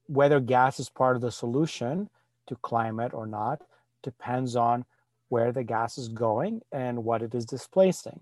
[0.07, 2.09] whether gas is part of the solution
[2.47, 3.61] to climate or not
[4.03, 4.85] depends on
[5.31, 8.19] where the gas is going and what it is displacing.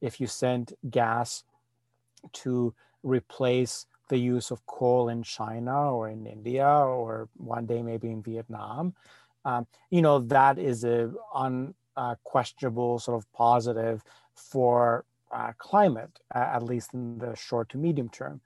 [0.00, 1.44] If you send gas
[2.42, 8.10] to replace the use of coal in China or in India or one day maybe
[8.10, 8.94] in Vietnam,
[9.44, 11.12] um, you know, that is a
[11.96, 14.02] unquestionable sort of positive
[14.34, 18.40] for uh, climate, uh, at least in the short to medium term.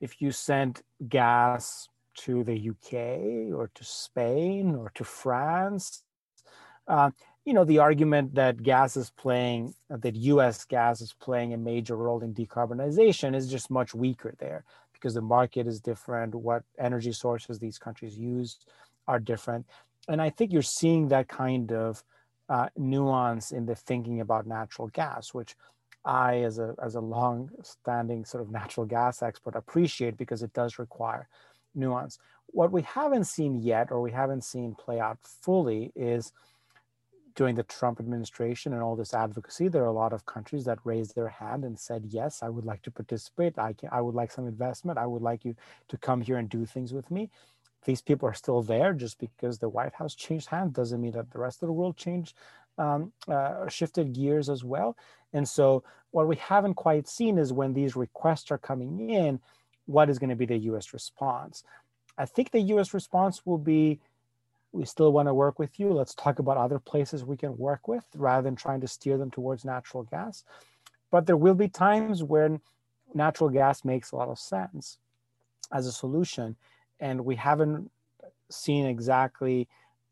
[0.00, 1.88] If you send gas
[2.24, 6.02] to the UK or to Spain or to France,
[6.88, 7.10] uh,
[7.44, 11.96] you know, the argument that gas is playing, that US gas is playing a major
[11.96, 16.34] role in decarbonization is just much weaker there because the market is different.
[16.34, 18.58] What energy sources these countries use
[19.06, 19.66] are different.
[20.08, 22.02] And I think you're seeing that kind of
[22.48, 25.56] uh, nuance in the thinking about natural gas, which
[26.04, 30.52] I, as a, as a long standing sort of natural gas expert, appreciate because it
[30.52, 31.28] does require
[31.74, 32.18] nuance.
[32.46, 36.32] What we haven't seen yet, or we haven't seen play out fully, is
[37.38, 40.80] during the Trump administration and all this advocacy, there are a lot of countries that
[40.82, 43.56] raised their hand and said, "Yes, I would like to participate.
[43.56, 43.90] I can.
[43.92, 44.98] I would like some investment.
[44.98, 45.54] I would like you
[45.86, 47.30] to come here and do things with me."
[47.84, 48.92] These people are still there.
[48.92, 51.96] Just because the White House changed hands doesn't mean that the rest of the world
[51.96, 52.34] changed,
[52.76, 54.96] um, uh, shifted gears as well.
[55.32, 59.38] And so, what we haven't quite seen is when these requests are coming in,
[59.86, 60.92] what is going to be the U.S.
[60.92, 61.62] response?
[62.18, 64.00] I think the US response will be
[64.72, 65.92] we still want to work with you.
[65.92, 69.30] Let's talk about other places we can work with rather than trying to steer them
[69.30, 70.44] towards natural gas.
[71.10, 72.60] But there will be times when
[73.14, 74.98] natural gas makes a lot of sense
[75.72, 76.56] as a solution.
[77.00, 77.90] And we haven't
[78.50, 79.68] seen exactly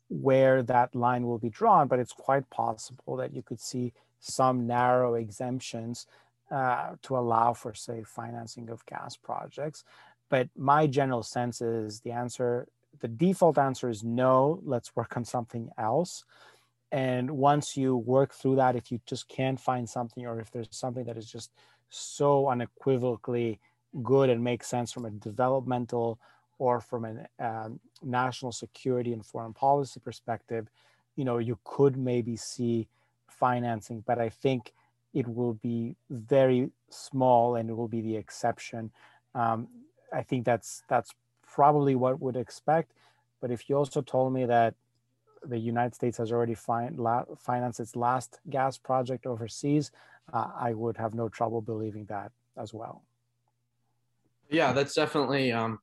[0.09, 4.65] where that line will be drawn, but it's quite possible that you could see some
[4.65, 6.07] narrow exemptions
[6.49, 9.83] uh, to allow for, say, financing of gas projects.
[10.29, 12.67] But my general sense is the answer,
[12.99, 16.23] the default answer is no, let's work on something else.
[16.91, 20.67] And once you work through that, if you just can't find something, or if there's
[20.71, 21.51] something that is just
[21.89, 23.59] so unequivocally
[24.03, 26.19] good and makes sense from a developmental
[26.59, 30.69] or from a um, national security and foreign policy perspective,
[31.15, 32.87] you know, you could maybe see
[33.27, 34.73] financing, but I think
[35.13, 38.91] it will be very small and it will be the exception.
[39.35, 39.67] Um,
[40.13, 41.13] I think that's that's
[41.47, 42.93] probably what would expect.
[43.41, 44.75] But if you also told me that
[45.43, 49.91] the United States has already fin- la- financed its last gas project overseas,
[50.33, 53.03] uh, I would have no trouble believing that as well.
[54.49, 55.79] Yeah, that's definitely um,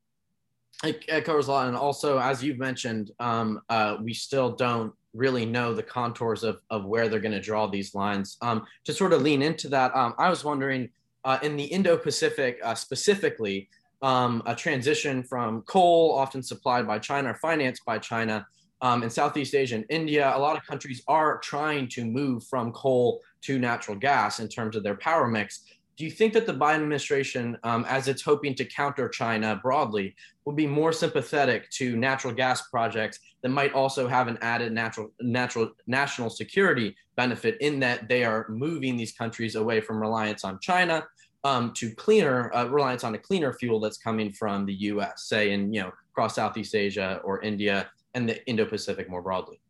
[0.82, 4.92] it, it, covers a lot, and also as you've mentioned, um, uh, we still don't
[5.12, 8.36] really know the contours of of where they're going to draw these lines.
[8.40, 10.90] Um, to sort of lean into that, um, I was wondering
[11.24, 13.68] uh, in the Indo-Pacific uh, specifically,
[14.04, 18.46] um, a transition from coal, often supplied by China or financed by China,
[18.82, 22.70] um, in Southeast Asia and India, a lot of countries are trying to move from
[22.72, 25.64] coal to natural gas in terms of their power mix.
[25.96, 30.14] Do you think that the Biden administration, um, as it's hoping to counter China broadly,
[30.44, 35.12] will be more sympathetic to natural gas projects that might also have an added natural,
[35.20, 40.58] natural national security benefit in that they are moving these countries away from reliance on
[40.60, 41.06] China
[41.44, 45.52] um, to cleaner uh, reliance on a cleaner fuel that's coming from the U.S., say
[45.52, 49.60] in you know across Southeast Asia or India and the Indo-Pacific more broadly?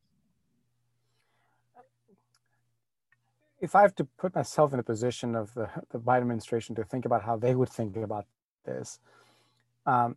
[3.65, 6.85] if I have to put myself in the position of the, the Biden administration to
[6.85, 8.27] think about how they would think about
[8.67, 9.01] this,
[9.87, 10.17] um,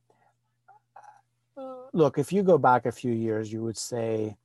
[1.93, 4.35] look, if you go back a few years, you would say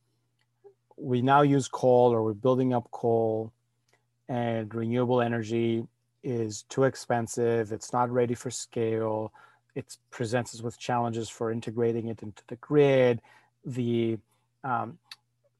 [0.97, 3.53] we now use coal or we're building up coal
[4.29, 5.85] and renewable energy
[6.23, 7.73] is too expensive.
[7.73, 9.33] It's not ready for scale.
[9.75, 13.21] It presents us with challenges for integrating it into the grid.
[13.65, 14.19] The
[14.65, 14.99] um,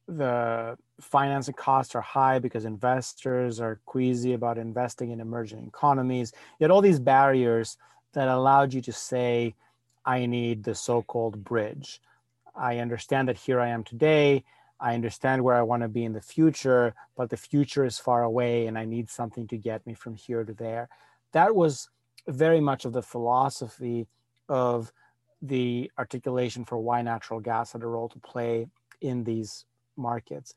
[0.09, 6.33] the financing costs are high because investors are queasy about investing in emerging economies.
[6.61, 7.77] Had all these barriers
[8.13, 9.55] that allowed you to say,
[10.05, 12.01] I need the so called bridge.
[12.55, 14.45] I understand that here I am today.
[14.83, 18.25] I understand where I want to be in the future, but the future is far
[18.25, 20.89] away and I need something to get me from here to there.
[21.31, 21.89] That was
[22.27, 24.09] very much of the philosophy
[24.49, 24.93] of
[25.41, 28.67] the articulation for why natural gas had a role to play
[29.01, 29.65] in these
[29.97, 30.53] markets.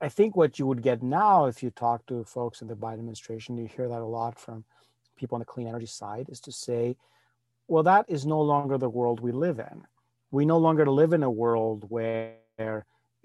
[0.00, 2.94] I think what you would get now, if you talk to folks in the Biden
[2.94, 4.64] administration, you hear that a lot from
[5.16, 6.96] people on the clean energy side, is to say,
[7.66, 9.86] well, that is no longer the world we live in.
[10.30, 12.36] We no longer live in a world where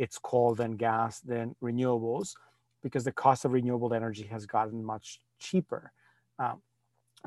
[0.01, 2.33] it's coal, then gas, then renewables,
[2.81, 5.91] because the cost of renewable energy has gotten much cheaper.
[6.39, 6.63] Um,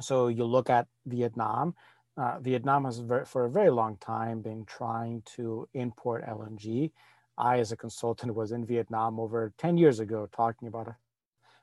[0.01, 1.77] so you look at Vietnam.
[2.16, 6.91] Uh, Vietnam has, very, for a very long time, been trying to import LNG
[7.39, 10.95] I, as a consultant, was in Vietnam over 10 years ago talking about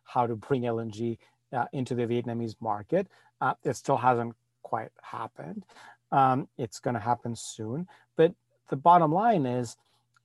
[0.05, 1.17] how to bring LNG
[1.51, 3.07] uh, into the Vietnamese market.
[3.41, 4.33] Uh, it still hasn't
[4.63, 5.65] quite happened.
[6.11, 7.87] Um, it's going to happen soon.
[8.15, 8.33] But
[8.69, 9.75] the bottom line is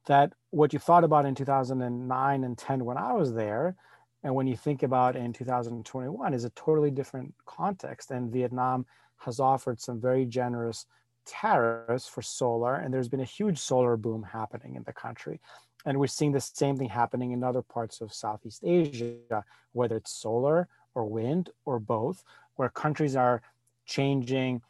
[0.07, 3.76] that what you thought about in 2009 and 10 when I was there,
[4.22, 8.11] and when you think about in 2021, is a totally different context.
[8.11, 8.86] And Vietnam
[9.18, 10.86] has offered some very generous
[11.26, 15.40] tariffs for solar, and there's been a huge solar boom happening in the country.
[15.84, 20.12] And we're seeing the same thing happening in other parts of Southeast Asia, whether it's
[20.12, 22.24] solar or wind or both,
[22.57, 23.42] where countries are
[23.84, 24.62] changing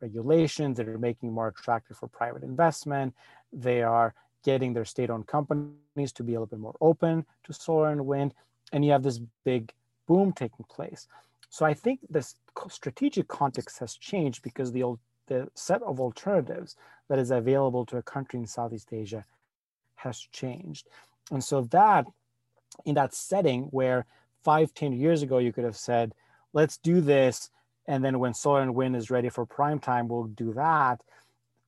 [0.00, 3.14] regulations that are making more attractive for private investment.
[3.52, 4.14] They are
[4.44, 8.06] getting their state owned companies to be a little bit more open to solar and
[8.06, 8.34] wind.
[8.72, 9.72] And you have this big
[10.06, 11.08] boom taking place.
[11.50, 12.36] So I think this
[12.68, 16.76] strategic context has changed because the old the set of alternatives
[17.08, 19.24] that is available to a country in Southeast Asia
[19.94, 20.86] has changed.
[21.30, 22.06] And so that
[22.84, 24.04] in that setting where
[24.42, 26.14] five, ten years ago, you could have said,
[26.52, 27.50] let's do this.
[27.86, 31.02] And then when solar and wind is ready for prime time, we'll do that.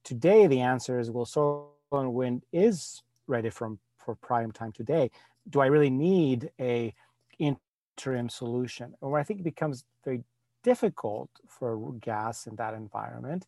[0.04, 5.10] Today, the answer is, well, solar and wind is ready for, for prime time today.
[5.48, 6.94] Do I really need a
[7.38, 8.94] interim solution?
[9.00, 10.22] Or I think it becomes very
[10.62, 13.46] difficult for gas in that environment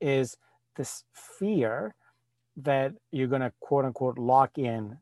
[0.00, 0.36] is
[0.76, 1.94] this fear
[2.56, 4.96] that you're going to quote unquote lock in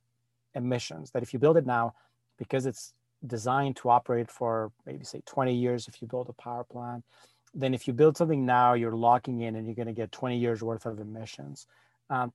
[0.54, 1.10] emissions.
[1.10, 1.94] That if you build it now,
[2.38, 2.94] because it's
[3.26, 7.04] designed to operate for maybe say 20 years, if you build a power plant,
[7.54, 10.38] then if you build something now, you're locking in and you're going to get 20
[10.38, 11.66] years worth of emissions.
[12.10, 12.32] Um,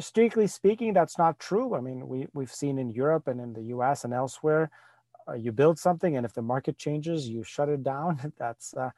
[0.00, 1.74] strictly speaking, that's not true.
[1.74, 4.70] I mean, we, we've seen in Europe and in the US and elsewhere,
[5.28, 8.32] uh, you build something and if the market changes, you shut it down.
[8.38, 8.90] that's, uh,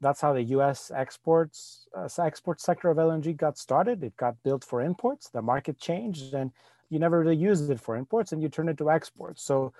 [0.00, 0.90] that's how the U.S.
[0.94, 4.02] exports uh, export sector of LNG got started.
[4.02, 5.28] It got built for imports.
[5.28, 6.50] The market changed, and
[6.88, 9.42] you never really used it for imports, and you turn it to exports.
[9.42, 9.72] So,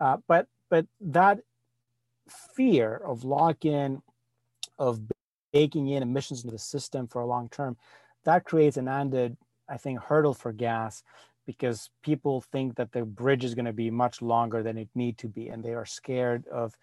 [0.00, 1.40] uh, but but that
[2.54, 4.02] fear of lock-in,
[4.78, 5.00] of
[5.52, 7.76] baking in emissions into the system for a long term,
[8.24, 9.36] that creates an added,
[9.68, 11.02] I think, hurdle for gas
[11.46, 15.16] because people think that the bridge is going to be much longer than it need
[15.18, 16.74] to be, and they are scared of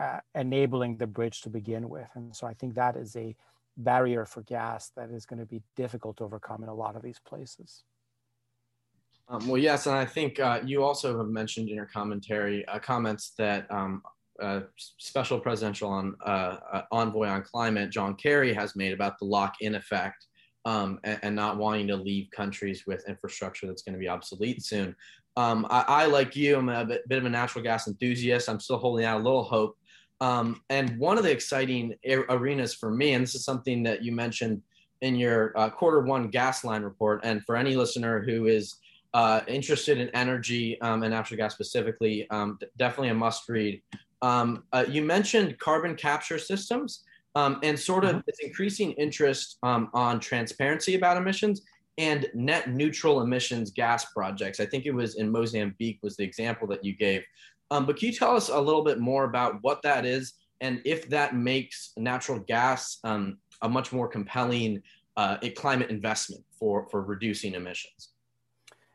[0.00, 2.08] uh, enabling the bridge to begin with.
[2.14, 3.34] And so I think that is a
[3.76, 7.02] barrier for gas that is going to be difficult to overcome in a lot of
[7.02, 7.82] these places.
[9.28, 12.78] Um, well, yes, and I think uh, you also have mentioned in your commentary uh,
[12.78, 14.02] comments that um,
[14.40, 19.24] uh, special presidential on, uh, uh, envoy on climate John Kerry has made about the
[19.24, 20.26] lock-in effect
[20.66, 24.62] um, and, and, not wanting to leave countries with infrastructure that's going to be obsolete
[24.62, 24.94] soon.
[25.36, 28.48] Um, I, I, like you, I'm a bit, bit, of a natural gas enthusiast.
[28.48, 29.78] I'm still holding out a little hope
[30.20, 34.12] um, and one of the exciting arenas for me, and this is something that you
[34.12, 34.62] mentioned
[35.02, 38.76] in your uh, quarter one gas line report, and for any listener who is
[39.12, 43.82] uh, interested in energy um, and natural gas specifically, um, definitely a must read.
[44.22, 47.04] Um, uh, you mentioned carbon capture systems
[47.36, 48.20] um, and sort of mm-hmm.
[48.26, 51.62] this increasing interest um, on transparency about emissions
[51.98, 54.58] and net neutral emissions gas projects.
[54.58, 57.22] I think it was in Mozambique was the example that you gave.
[57.70, 60.80] Um, but can you tell us a little bit more about what that is and
[60.86, 64.82] if that makes natural gas um, a much more compelling
[65.18, 68.12] uh, climate investment for, for reducing emissions?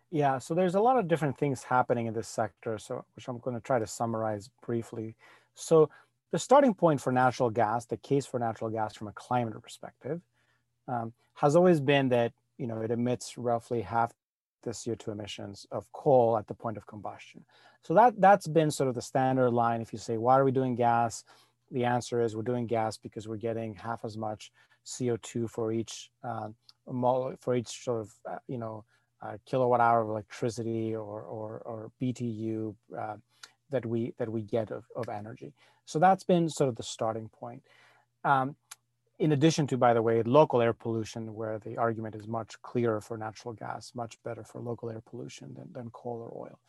[0.10, 3.38] Yeah, so there's a lot of different things happening in this sector, so which I'm
[3.38, 5.16] going to try to summarize briefly.
[5.54, 5.90] So
[6.32, 10.22] the starting point for natural gas, the case for natural gas from a climate perspective,
[10.88, 14.14] um, has always been that you know it emits roughly half
[14.64, 17.44] the CO2 emissions of coal at the point of combustion.
[17.84, 19.82] So that that's been sort of the standard line.
[19.82, 21.24] If you say, why are we doing gas?
[21.72, 24.52] The answer is we're doing gas because we're getting half as much
[24.86, 26.50] CO2 for each uh,
[27.40, 28.84] for each sort of uh, you know
[29.22, 33.16] uh, kilowatt hour of electricity or or, or BTU uh,
[33.70, 35.54] that we that we get of, of energy.
[35.92, 37.64] So that's been sort of the starting point.
[38.24, 38.56] Um,
[39.20, 43.02] in addition to, by the way, local air pollution, where the argument is much clearer
[43.02, 46.60] for natural gas, much better for local air pollution than, than coal or oil.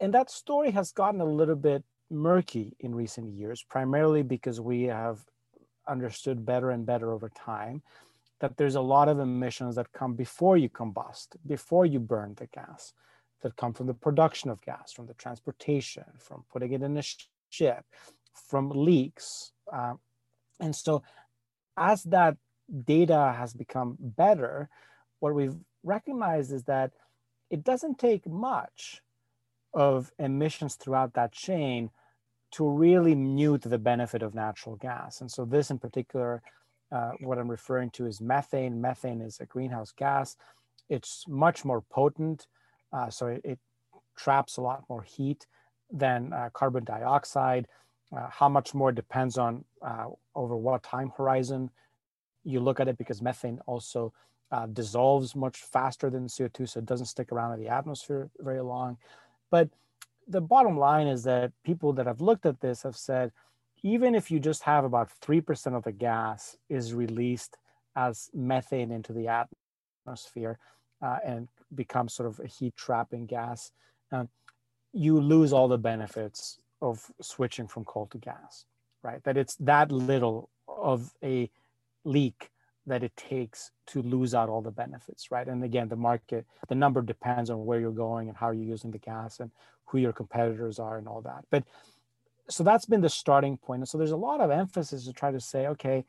[0.00, 4.82] And that story has gotten a little bit murky in recent years, primarily because we
[4.84, 5.20] have
[5.86, 7.82] understood better and better over time
[8.40, 12.46] that there's a lot of emissions that come before you combust, before you burn the
[12.46, 12.94] gas,
[13.42, 17.02] that come from the production of gas, from the transportation, from putting it in a
[17.50, 17.84] ship,
[18.34, 19.52] from leaks.
[19.72, 19.94] Uh,
[20.58, 21.02] and so
[21.76, 22.36] as that
[22.84, 24.68] data has become better,
[25.20, 26.92] what we've recognized is that
[27.50, 29.02] it doesn't take much
[29.72, 31.90] of emissions throughout that chain
[32.52, 35.20] to really mute the benefit of natural gas.
[35.20, 36.42] And so this in particular,
[36.92, 38.80] uh, what I'm referring to is methane.
[38.80, 40.36] Methane is a greenhouse gas.
[40.88, 42.48] It's much more potent,
[42.92, 43.58] uh, so it, it,
[44.16, 45.46] traps a lot more heat
[45.90, 47.66] than uh, carbon dioxide.
[48.16, 51.70] Uh, how much more depends on uh, over what time horizon
[52.44, 54.12] you look at it because methane also
[54.52, 58.60] uh, dissolves much faster than CO2, so it doesn't stick around in the atmosphere very
[58.60, 58.96] long.
[59.50, 59.68] But
[60.26, 63.32] the bottom line is that people that have looked at this have said,
[63.82, 67.56] even if you just have about 3% of the gas is released
[67.96, 69.28] as methane into the
[70.06, 70.58] atmosphere
[71.02, 73.72] uh, and becomes sort of a heat trapping gas,
[74.12, 74.24] uh,
[74.92, 78.64] you lose all the benefits of switching from coal to gas,
[79.02, 79.22] right?
[79.24, 81.50] That it's that little of a
[82.04, 82.50] leak
[82.86, 85.46] that it takes to lose out all the benefits, right?
[85.46, 88.90] And again, the market, the number depends on where you're going and how you're using
[88.90, 89.50] the gas and
[89.86, 91.44] who your competitors are and all that.
[91.50, 91.64] But
[92.48, 93.80] so that's been the starting point.
[93.80, 96.04] And so there's a lot of emphasis to try to say, okay,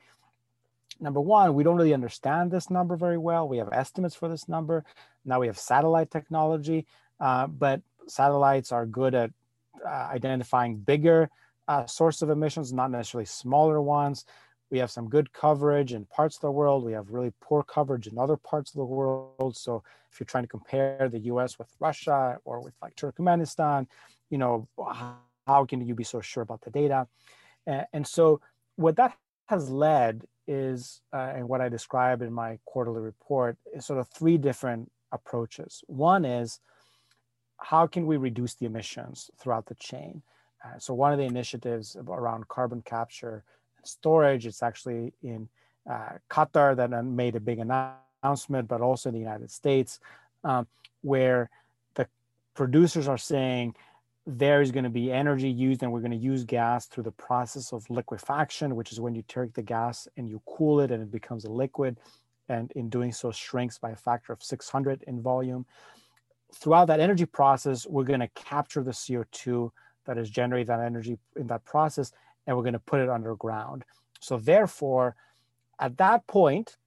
[0.99, 3.47] number one, we don't really understand this number very well.
[3.47, 4.83] We have estimates for this number.
[5.25, 6.87] Now we have satellite technology,
[7.19, 9.31] uh, but satellites are good at
[9.85, 11.29] uh, identifying bigger
[11.67, 14.25] uh, source of emissions, not necessarily smaller ones.
[14.69, 16.85] We have some good coverage in parts of the world.
[16.85, 19.55] We have really poor coverage in other parts of the world.
[19.55, 21.59] So if you're trying to compare the U.S.
[21.59, 23.87] with Russia or with like Turkmenistan,
[24.29, 24.67] you know,
[25.47, 27.07] how can you be so sure about the data?
[27.67, 28.41] And so
[28.77, 29.17] what that
[29.47, 34.07] has led is, uh, and what I describe in my quarterly report, is sort of
[34.09, 35.83] three different approaches.
[35.87, 36.59] One is
[37.61, 40.21] how can we reduce the emissions throughout the chain?
[40.63, 43.43] Uh, so one of the initiatives around carbon capture
[43.77, 45.47] and storage, it's actually in
[45.89, 49.99] uh, Qatar that made a big announcement, but also in the United States,
[50.43, 50.67] um,
[51.01, 51.49] where
[51.95, 52.07] the
[52.53, 53.75] producers are saying
[54.27, 57.11] there is going to be energy used and we're going to use gas through the
[57.11, 61.01] process of liquefaction, which is when you take the gas and you cool it and
[61.01, 61.97] it becomes a liquid.
[62.47, 65.65] And in doing so, shrinks by a factor of 600 in volume.
[66.53, 69.71] Throughout that energy process, we're going to capture the CO2
[70.05, 72.11] that is generated that energy in that process
[72.45, 73.85] and we're going to put it underground.
[74.19, 75.15] So, therefore,
[75.79, 76.77] at that point,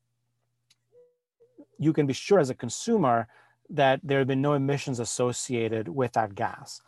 [1.79, 3.29] you can be sure as a consumer
[3.71, 6.81] that there have been no emissions associated with that gas.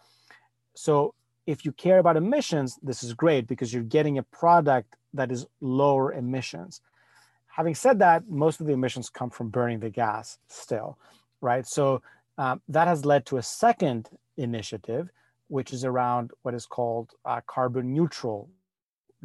[0.74, 1.14] So
[1.47, 5.47] if you care about emissions, this is great because you're getting a product that is
[5.61, 6.81] lower emissions.
[7.47, 10.99] Having said that, most of the emissions come from burning the gas still,
[11.41, 11.66] right?
[11.66, 12.03] So
[12.39, 15.11] um, that has led to a second initiative,
[15.49, 18.51] which is around what is called uh, carbon neutral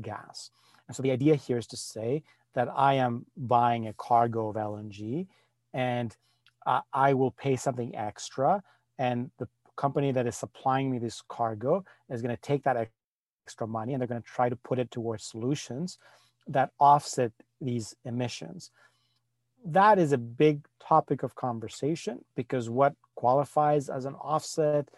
[0.01, 0.51] gas.
[0.87, 4.55] And so the idea here is to say that I am buying a cargo of
[4.55, 5.27] LNG
[5.73, 6.15] and
[6.65, 8.61] uh, I will pay something extra
[8.99, 9.47] and the
[9.77, 12.89] company that is supplying me this cargo is going to take that
[13.45, 15.97] extra money and they're going to try to put it towards solutions
[16.47, 18.71] that offset these emissions.
[19.65, 24.89] That is a big topic of conversation because what qualifies as an offset,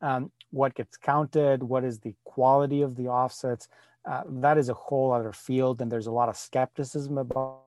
[0.00, 3.68] um, what gets counted, what is the quality of the offsets,
[4.04, 5.80] uh, that is a whole other field.
[5.80, 7.58] And there's a lot of skepticism about,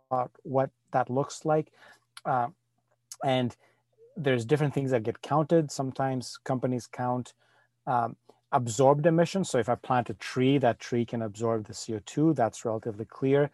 [0.44, 1.72] what that looks like.
[2.26, 2.48] Uh,
[3.24, 3.56] and
[4.16, 5.72] there's different things that get counted.
[5.72, 7.34] Sometimes companies count
[7.86, 8.16] um,
[8.52, 9.50] absorbed emissions.
[9.50, 12.36] So if I plant a tree, that tree can absorb the CO2.
[12.36, 13.52] That's relatively clear.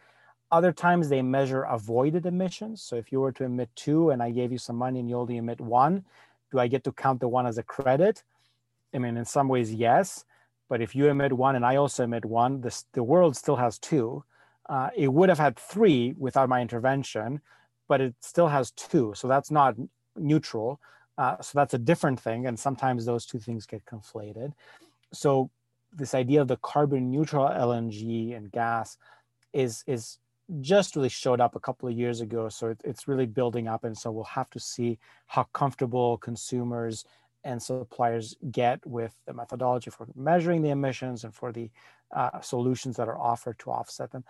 [0.51, 2.81] Other times they measure avoided emissions.
[2.81, 5.17] So if you were to emit two and I gave you some money and you
[5.17, 6.03] only emit one,
[6.51, 8.23] do I get to count the one as a credit?
[8.93, 10.25] I mean, in some ways, yes.
[10.67, 14.23] But if you emit one and I also emit one, the world still has two.
[14.69, 17.41] Uh, it would have had three without my intervention,
[17.87, 19.13] but it still has two.
[19.15, 19.75] So that's not
[20.17, 20.79] neutral.
[21.17, 22.45] Uh, so that's a different thing.
[22.45, 24.53] And sometimes those two things get conflated.
[25.13, 25.49] So
[25.93, 28.97] this idea of the carbon neutral LNG and gas
[29.53, 30.19] is, is
[30.59, 32.49] just really showed up a couple of years ago.
[32.49, 33.83] So it, it's really building up.
[33.83, 37.05] And so we'll have to see how comfortable consumers
[37.43, 41.69] and suppliers get with the methodology for measuring the emissions and for the
[42.15, 44.23] uh, solutions that are offered to offset them.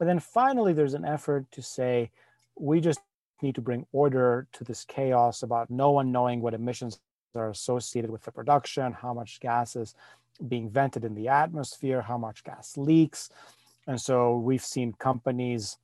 [0.00, 2.10] And then finally, there's an effort to say,
[2.58, 3.00] we just
[3.42, 7.00] need to bring order to this chaos about no one knowing what emissions
[7.34, 9.94] are associated with the production, how much gas is
[10.48, 13.30] being vented in the atmosphere, how much gas leaks.
[13.86, 15.78] And so we've seen companies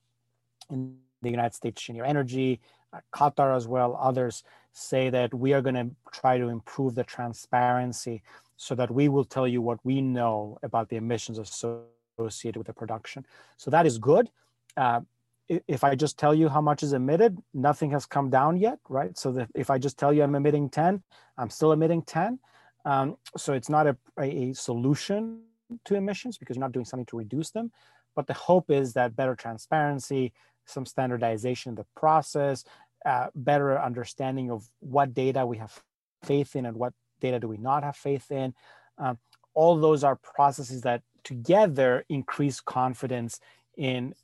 [0.70, 2.60] in the United States, Cheniere Energy,
[2.92, 4.42] uh, Qatar as well, others
[4.72, 8.22] say that we are going to try to improve the transparency
[8.56, 12.72] so that we will tell you what we know about the emissions associated with the
[12.72, 13.24] production.
[13.56, 14.30] So that is good.
[14.76, 15.00] Uh,
[15.48, 19.16] if I just tell you how much is emitted, nothing has come down yet, right?
[19.18, 21.02] So if I just tell you I'm emitting 10,
[21.38, 22.38] I'm still emitting 10.
[22.84, 25.40] Um, so it's not a, a, solution
[25.84, 27.72] to emissions because you're not doing something to reduce them.
[28.16, 30.32] But the hope is that better transparency,
[30.66, 32.64] some standardization of the process,
[33.06, 35.82] uh, better understanding of what data we have
[36.22, 38.54] faith in and what data do we not have faith in.
[38.98, 39.18] Um,
[39.54, 43.40] all those are processes that together increase confidence
[43.76, 44.14] in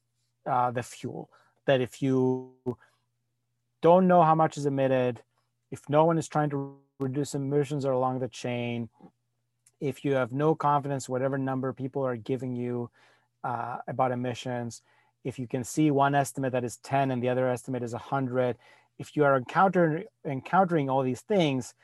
[0.46, 1.30] uh, the fuel.
[1.66, 2.52] That if you
[3.82, 5.22] don't know how much is emitted,
[5.70, 8.88] if no one is trying to reduce emissions along the chain,
[9.80, 12.90] if you have no confidence, whatever number people are giving you
[13.44, 14.82] uh, about emissions,
[15.24, 18.56] if you can see one estimate that is 10 and the other estimate is 100,
[18.98, 21.74] if you are encountering, encountering all these things,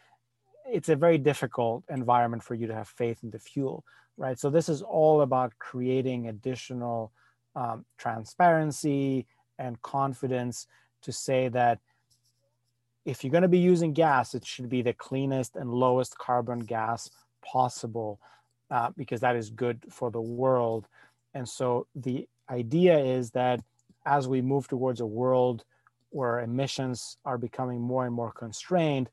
[0.66, 3.84] it's a very difficult environment for you to have faith in the fuel,
[4.16, 4.38] right?
[4.38, 7.12] So this is all about creating additional
[7.54, 9.26] um, transparency
[9.58, 10.66] and confidence
[11.02, 11.80] to say that
[13.04, 16.60] if you're going to be using gas, it should be the cleanest and lowest carbon
[16.60, 17.10] gas
[17.42, 18.20] possible
[18.70, 20.88] uh, because that is good for the world.
[21.34, 23.60] And so the idea is that
[24.06, 25.64] as we move towards a world
[26.10, 29.08] where emissions are becoming more and more constrained,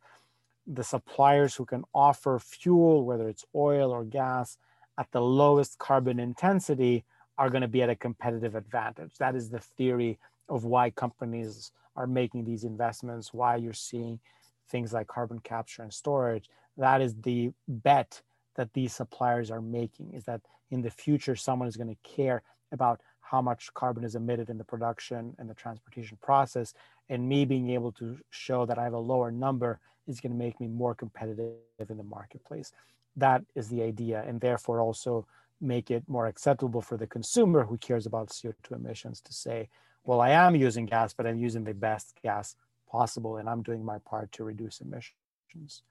[0.67, 4.57] the suppliers who can offer fuel, whether it's oil or gas,
[4.97, 7.05] at the lowest carbon intensity
[7.37, 9.11] are going to be at a competitive advantage.
[9.17, 10.19] That is the theory
[10.49, 14.19] of why companies are making these investments, why you're seeing
[14.67, 16.49] things like carbon capture and storage.
[16.79, 18.21] That is the bet
[18.55, 22.41] that these suppliers are making is that in the future, someone is going to care
[22.71, 26.73] about how much carbon is emitted in the production and the transportation process.
[27.09, 30.37] And me being able to show that I have a lower number is going to
[30.37, 31.53] make me more competitive
[31.89, 32.71] in the marketplace.
[33.15, 35.27] That is the idea, and therefore also
[35.61, 39.67] make it more acceptable for the consumer who cares about CO2 emissions to say,
[40.05, 42.55] well, I am using gas, but I'm using the best gas
[42.89, 45.83] possible, and I'm doing my part to reduce emissions.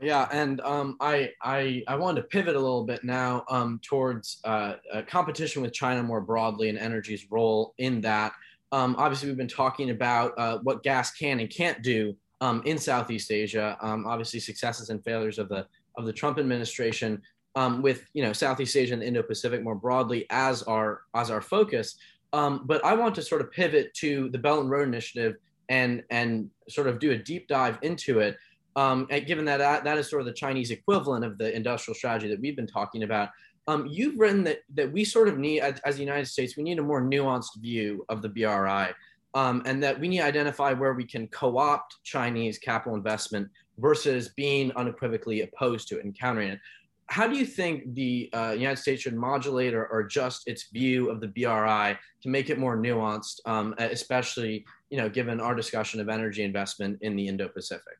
[0.00, 4.40] Yeah, and um, I, I I wanted to pivot a little bit now um, towards
[4.44, 4.74] uh,
[5.06, 8.32] competition with China more broadly and energy's role in that.
[8.72, 12.76] Um, obviously, we've been talking about uh, what gas can and can't do um, in
[12.76, 13.78] Southeast Asia.
[13.80, 15.66] Um, obviously, successes and failures of the
[15.96, 17.22] of the Trump administration
[17.54, 21.40] um, with you know Southeast Asia and the Indo-Pacific more broadly as our as our
[21.40, 21.96] focus.
[22.32, 25.36] but I want to sort of pivot to the Belt and Road Initiative
[25.68, 28.36] and and sort of do a deep dive into it
[28.76, 32.28] um, given that, that that is sort of the Chinese equivalent of the industrial strategy
[32.28, 33.30] that we've been talking about.
[33.66, 36.62] Um, you've written that that we sort of need, as, as, the United States, we
[36.62, 38.88] need a more nuanced view of the BRI,
[39.34, 43.48] um, and that we need to identify where we can co-opt Chinese capital investment
[43.78, 46.60] versus being unequivocally opposed to it and countering it.
[47.06, 51.10] How do you think the uh, United States should modulate or, or, adjust its view
[51.10, 56.00] of the BRI to make it more nuanced, um, especially you know given our discussion
[56.00, 57.98] of energy investment in the Indo-Pacific?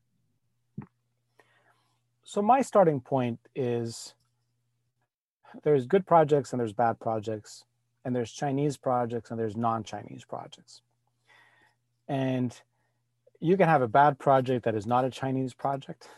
[2.25, 4.15] So my starting point is
[5.63, 7.65] there's good projects and there's bad projects
[8.05, 10.81] and there's chinese projects and there's non-chinese projects.
[12.09, 12.59] And
[13.41, 16.09] you can have a bad project that is not a chinese project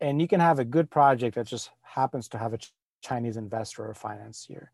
[0.00, 2.58] and you can have a good project that just happens to have a
[3.02, 4.70] chinese investor or financier.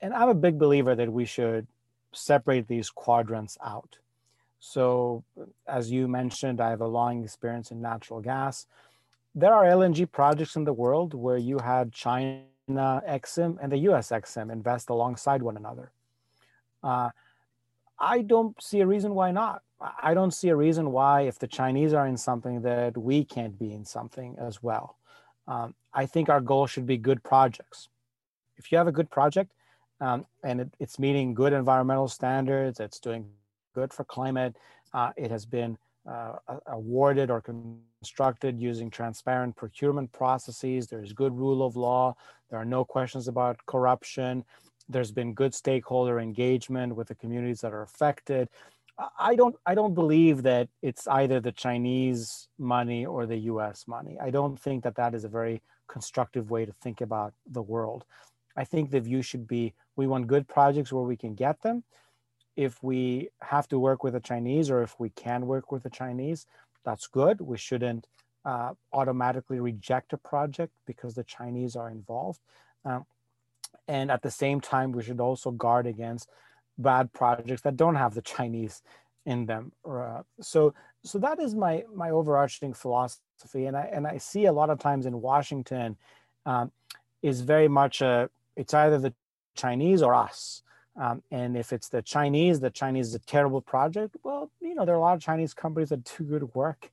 [0.00, 1.68] And i'm a big believer that we should
[2.12, 3.98] separate these quadrants out.
[4.58, 5.22] So
[5.68, 8.66] as you mentioned i have a long experience in natural gas
[9.36, 12.42] there are LNG projects in the world where you had China
[12.74, 15.92] Exim and the US Exim invest alongside one another.
[16.82, 17.10] Uh,
[17.98, 19.62] I don't see a reason why not.
[20.02, 23.58] I don't see a reason why, if the Chinese are in something, that we can't
[23.58, 24.96] be in something as well.
[25.46, 27.90] Um, I think our goal should be good projects.
[28.56, 29.52] If you have a good project
[30.00, 33.26] um, and it, it's meeting good environmental standards, it's doing
[33.74, 34.56] good for climate,
[34.94, 35.76] uh, it has been
[36.08, 36.36] uh,
[36.68, 40.86] awarded or constructed using transparent procurement processes.
[40.86, 42.14] There's good rule of law.
[42.50, 44.44] There are no questions about corruption.
[44.88, 48.48] There's been good stakeholder engagement with the communities that are affected.
[49.18, 54.16] I don't I don't believe that it's either the Chinese money or the US money.
[54.20, 58.04] I don't think that that is a very constructive way to think about the world.
[58.56, 61.84] I think the view should be we want good projects where we can get them
[62.56, 65.90] if we have to work with the Chinese or if we can work with the
[65.90, 66.46] Chinese,
[66.84, 67.40] that's good.
[67.40, 68.06] We shouldn't
[68.44, 72.40] uh, automatically reject a project because the Chinese are involved.
[72.84, 73.04] Um,
[73.88, 76.28] and at the same time, we should also guard against
[76.78, 78.82] bad projects that don't have the Chinese
[79.26, 79.72] in them.
[79.88, 84.52] Uh, so, so that is my my overarching philosophy, and I and I see a
[84.52, 85.96] lot of times in Washington
[86.46, 86.72] um,
[87.22, 89.14] is very much a it's either the
[89.54, 90.62] Chinese or us.
[90.98, 94.16] Um, and if it's the Chinese, the Chinese is a terrible project.
[94.22, 96.90] Well, you know, there are a lot of Chinese companies that do good work.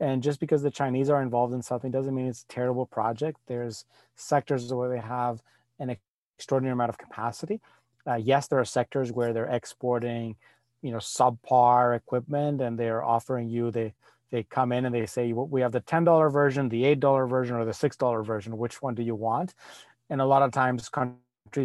[0.00, 3.38] And just because the Chinese are involved in something doesn't mean it's a terrible project.
[3.46, 3.84] There's
[4.16, 5.40] sectors where they have
[5.78, 5.96] an
[6.36, 7.60] extraordinary amount of capacity.
[8.06, 10.36] Uh, yes, there are sectors where they're exporting,
[10.82, 13.94] you know, subpar equipment and they're offering you they
[14.30, 17.24] they come in and they say we have the ten dollar version, the eight dollar
[17.26, 18.58] version, or the six dollar version.
[18.58, 19.54] Which one do you want?
[20.10, 21.20] And a lot of times, countries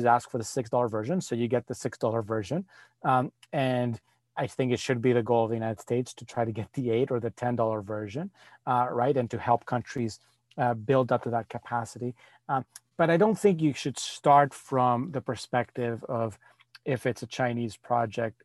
[0.05, 2.65] ask for the six dollar version, so you get the six dollar version.
[3.03, 3.99] Um, and
[4.37, 6.71] I think it should be the goal of the United States to try to get
[6.73, 8.31] the eight or the ten dollar version,
[8.67, 10.19] uh, right, and to help countries
[10.57, 12.15] uh, build up to that capacity.
[12.47, 12.65] Um,
[12.97, 16.37] but I don't think you should start from the perspective of
[16.85, 18.43] if it's a Chinese project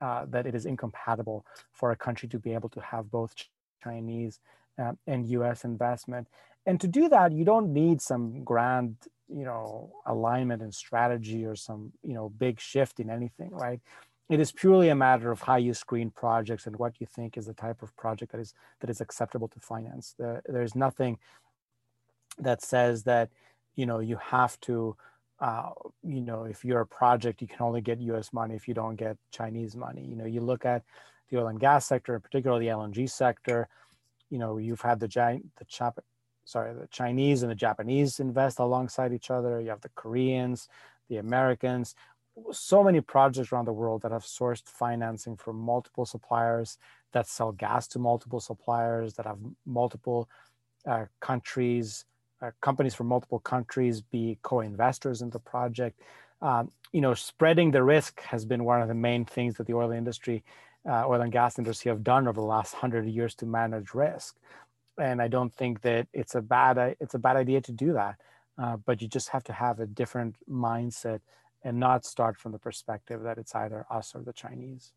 [0.00, 3.34] uh, that it is incompatible for a country to be able to have both
[3.82, 4.40] Chinese
[4.78, 5.64] uh, and U.S.
[5.64, 6.26] investment.
[6.66, 8.96] And to do that, you don't need some grand
[9.28, 13.80] you know alignment and strategy or some you know big shift in anything right?
[14.28, 17.46] It is purely a matter of how you screen projects and what you think is
[17.46, 20.14] the type of project that is that is acceptable to finance.
[20.18, 21.18] The, there's nothing
[22.38, 23.30] that says that
[23.74, 24.96] you know you have to
[25.40, 25.70] uh,
[26.02, 28.96] you know if you're a project you can only get us money if you don't
[28.96, 30.04] get chinese money.
[30.04, 30.82] You know you look at
[31.28, 33.68] the oil and gas sector particularly the lng sector
[34.30, 35.64] you know you've had the giant the
[36.44, 39.60] sorry, the Chinese and the Japanese invest alongside each other.
[39.60, 40.68] You have the Koreans,
[41.08, 41.94] the Americans,
[42.50, 46.78] so many projects around the world that have sourced financing from multiple suppliers
[47.12, 50.28] that sell gas to multiple suppliers, that have multiple
[50.86, 52.06] uh, countries,
[52.40, 56.00] uh, companies from multiple countries be co-investors in the project.
[56.42, 59.74] um, you know, spreading the risk has been one of the main things that the
[59.74, 60.42] oil industry,
[60.88, 64.36] uh, oil and gas industry have done over the last hundred years to manage risk.
[64.98, 68.16] And I don't think that it's a bad it's a bad idea to do that,
[68.58, 71.20] uh, but you just have to have a different mindset
[71.64, 74.92] and not start from the perspective that it's either us or the Chinese.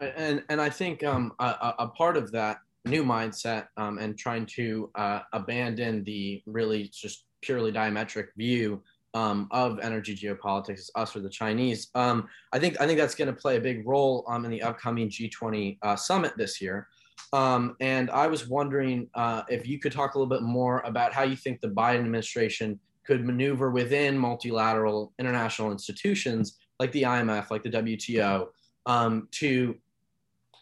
[0.00, 4.46] And and I think um, a, a part of that new mindset um, and trying
[4.46, 8.82] to uh, abandon the really just purely diametric view
[9.14, 11.88] um, of energy geopolitics, us or the Chinese.
[11.94, 14.62] Um, I think I think that's going to play a big role um, in the
[14.62, 16.88] upcoming G20 uh, summit this year.
[17.32, 21.12] Um, and I was wondering uh, if you could talk a little bit more about
[21.12, 27.50] how you think the Biden administration could maneuver within multilateral international institutions like the IMF,
[27.50, 28.48] like the WTO,
[28.86, 29.76] um, to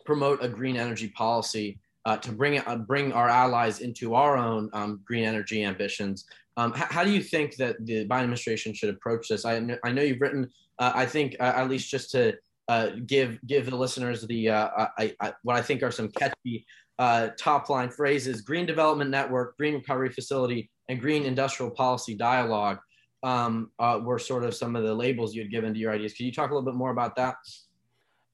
[0.04, 4.70] promote a green energy policy uh, to bring uh, bring our allies into our own
[4.72, 6.24] um, green energy ambitions.
[6.56, 9.44] Um, h- how do you think that the Biden administration should approach this?
[9.44, 10.48] I, kn- I know you've written,
[10.78, 12.34] uh, I think, uh, at least just to
[12.68, 16.66] uh, give give the listeners the uh, I, I, what I think are some catchy
[16.98, 22.78] top line phrases: green development network, green recovery facility, and green industrial policy dialogue.
[23.22, 26.12] Um, were sort of some of the labels you had given to your ideas.
[26.12, 27.34] Could you talk a little bit more about that?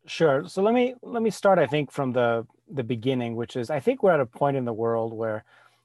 [0.07, 0.49] Sure.
[0.49, 1.59] So let me let me start.
[1.59, 4.65] I think from the the beginning, which is I think we're at a point in
[4.65, 5.45] the world where,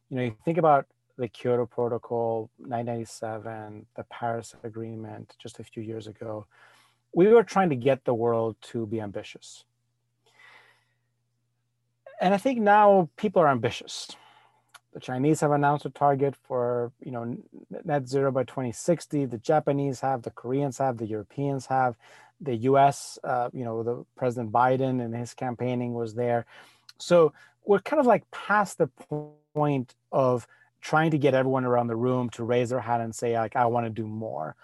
[0.09, 0.87] you know, you think about
[1.17, 6.45] the Kyoto Protocol, 997, the Paris Agreement just a few years ago.
[7.13, 9.63] We were trying to get the world to be ambitious,
[12.21, 14.15] and I think now people are ambitious.
[14.93, 17.37] The Chinese have announced a target for you know
[17.83, 19.25] net zero by 2060.
[19.25, 21.95] The Japanese have, the Koreans have, the Europeans have
[22.41, 23.17] the U.S.
[23.23, 26.45] Uh, you know, the President Biden and his campaigning was there.
[26.97, 27.33] So
[27.65, 28.87] we're kind of like past the
[29.53, 30.47] point of
[30.81, 33.65] trying to get everyone around the room to raise their hand and say like, I
[33.65, 34.55] want to do more.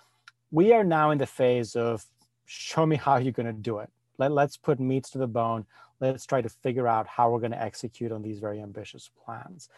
[0.52, 2.06] We are now in the phase of
[2.46, 3.90] show me how you're going to do it.
[4.18, 5.66] Let, let's put meats to the bone.
[6.00, 9.70] Let's try to figure out how we're going to execute on these very ambitious plans.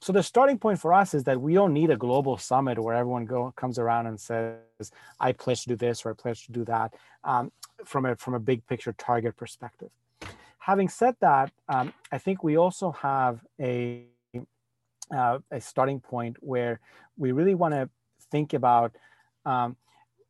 [0.00, 2.94] So the starting point for us is that we don't need a global summit where
[2.94, 6.52] everyone go, comes around and says, "I pledge to do this" or "I pledge to
[6.52, 7.52] do that," um,
[7.84, 9.90] from a from a big picture target perspective.
[10.58, 14.04] Having said that, um, I think we also have a
[15.14, 16.80] uh, a starting point where
[17.16, 17.88] we really want to
[18.30, 18.96] think about
[19.46, 19.76] um,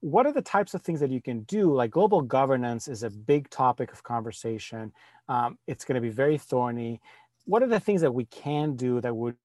[0.04, 1.72] what are the types of things that you can do?
[1.72, 4.92] Like global governance is a big topic of conversation.
[5.30, 7.00] Um, it's going to be very thorny.
[7.46, 9.36] What are the things that we can do that would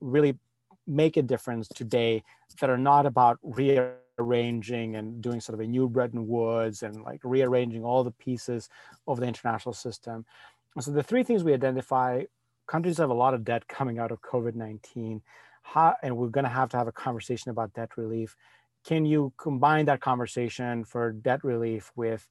[0.00, 0.38] really
[0.86, 2.24] make a difference today
[2.62, 7.20] that are not about rearranging and doing sort of a new Bretton Woods and like
[7.22, 8.70] rearranging all the pieces
[9.06, 10.24] of the international system.
[10.80, 12.22] So the three things we identify,
[12.66, 15.20] countries have a lot of debt coming out of COVID-19,
[16.02, 18.34] and we're going to have to have a conversation about debt relief.
[18.84, 22.26] Can you combine that conversation for debt relief with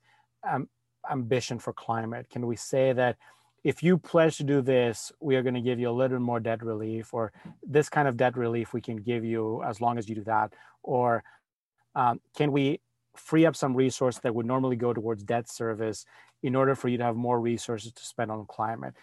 [0.48, 0.68] um,
[1.10, 2.28] ambition for climate?
[2.30, 3.18] Can we say that
[3.64, 6.40] if you pledge to do this, we are going to give you a little more
[6.40, 7.32] debt relief, or
[7.62, 10.54] this kind of debt relief we can give you as long as you do that?
[10.82, 11.24] Or
[11.96, 12.80] um, can we
[13.16, 16.06] free up some resource that would normally go towards debt service
[16.42, 18.94] in order for you to have more resources to spend on climate?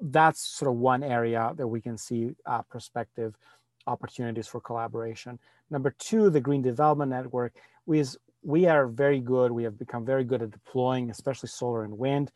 [0.00, 3.36] That's sort of one area that we can see uh, prospective
[3.86, 5.38] opportunities for collaboration.
[5.70, 7.54] Number two, the Green Development Network.
[7.86, 11.84] We, is, we are very good, we have become very good at deploying, especially solar
[11.84, 12.30] and wind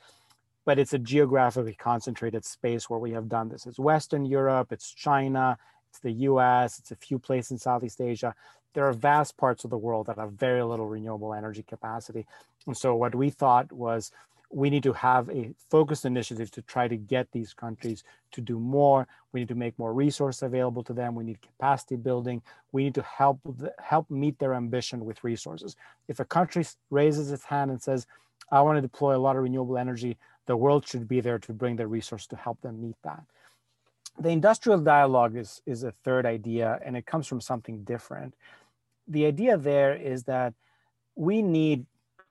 [0.65, 3.67] but it's a geographically concentrated space where we have done this.
[3.67, 8.35] It's Western Europe, it's China, it's the US, it's a few places in Southeast Asia.
[8.75, 12.27] There are vast parts of the world that have very little renewable energy capacity.
[12.67, 14.13] And so what we thought was
[14.53, 18.59] we need to have a focused initiative to try to get these countries to do
[18.59, 19.07] more.
[19.33, 21.15] We need to make more resources available to them.
[21.15, 22.43] We need capacity building.
[22.73, 23.41] We need to help
[23.79, 25.77] help meet their ambition with resources.
[26.09, 28.07] If a country raises its hand and says,
[28.51, 31.53] I want to deploy a lot of renewable energy, the world should be there to
[31.53, 33.23] bring the resource to help them meet that.
[34.19, 38.35] The industrial dialogue is, is a third idea, and it comes from something different.
[39.07, 40.55] The idea there is that
[41.15, 41.87] we need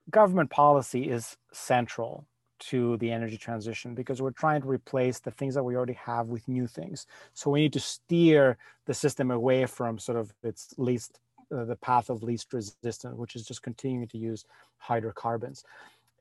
[0.09, 2.25] government policy is central
[2.59, 6.27] to the energy transition because we're trying to replace the things that we already have
[6.27, 7.07] with new things.
[7.33, 11.19] So we need to steer the system away from sort of its least,
[11.55, 14.45] uh, the path of least resistance, which is just continuing to use
[14.77, 15.63] hydrocarbons.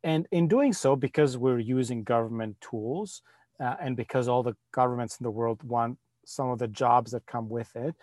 [0.05, 3.23] And in doing so, because we're using government tools
[3.59, 7.27] uh, and because all the governments in the world want some of the jobs that
[7.27, 7.97] come with it,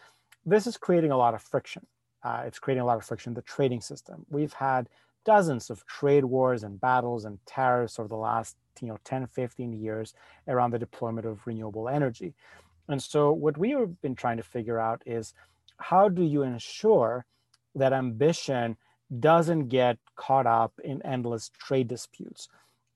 [0.46, 1.86] this is creating a lot of friction.
[2.22, 4.26] Uh, it's creating a lot of friction in the trading system.
[4.30, 4.90] We've had
[5.26, 9.74] dozens of trade wars and battles and tariffs over the last you know 10 15
[9.74, 10.14] years
[10.48, 12.34] around the deployment of renewable energy
[12.88, 15.34] and so what we have been trying to figure out is
[15.78, 17.26] how do you ensure
[17.74, 18.78] that ambition
[19.20, 22.48] doesn't get caught up in endless trade disputes?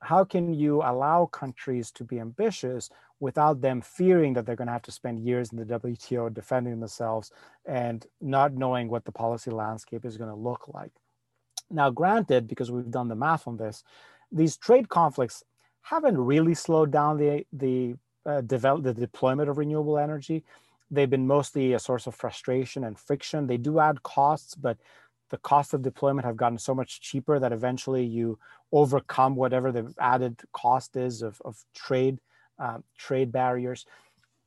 [0.01, 4.73] How can you allow countries to be ambitious without them fearing that they're going to
[4.73, 7.31] have to spend years in the WTO defending themselves
[7.65, 10.93] and not knowing what the policy landscape is going to look like?
[11.71, 13.83] Now, granted, because we've done the math on this,
[14.31, 15.43] these trade conflicts
[15.81, 17.95] haven't really slowed down the the
[18.25, 20.43] uh, develop the deployment of renewable energy.
[20.91, 23.47] They've been mostly a source of frustration and friction.
[23.47, 24.77] They do add costs, but
[25.29, 28.39] the cost of deployment have gotten so much cheaper that eventually you
[28.71, 32.19] overcome whatever the added cost is of, of trade
[32.59, 33.85] uh, trade barriers.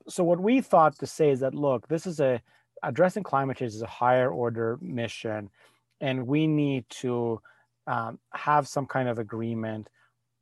[0.08, 2.42] So what we thought to say is that look, this is a
[2.82, 5.48] addressing climate change is a higher order mission,
[6.03, 7.40] and we need to
[7.86, 9.88] um, have some kind of agreement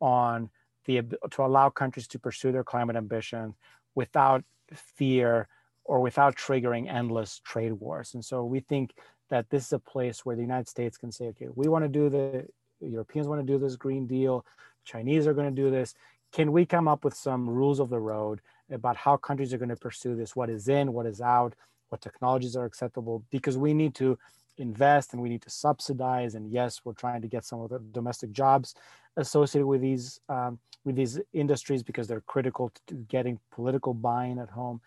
[0.01, 0.49] on
[0.85, 3.55] the to allow countries to pursue their climate ambitions
[3.95, 4.43] without
[4.73, 5.47] fear
[5.85, 8.15] or without triggering endless trade wars.
[8.15, 8.93] And so we think
[9.29, 11.89] that this is a place where the United States can say, okay, we want to
[11.89, 12.47] do the
[12.81, 14.43] Europeans want to do this Green Deal,
[14.83, 15.93] Chinese are going to do this.
[16.31, 18.41] Can we come up with some rules of the road
[18.71, 20.35] about how countries are going to pursue this?
[20.35, 21.53] What is in, what is out,
[21.89, 23.23] what technologies are acceptable?
[23.29, 24.17] Because we need to
[24.57, 26.35] invest and we need to subsidize.
[26.35, 28.75] And yes, we're trying to get some of the domestic jobs
[29.17, 34.49] associated with these um, with these industries because they're critical to getting political buy-in at
[34.49, 34.81] home.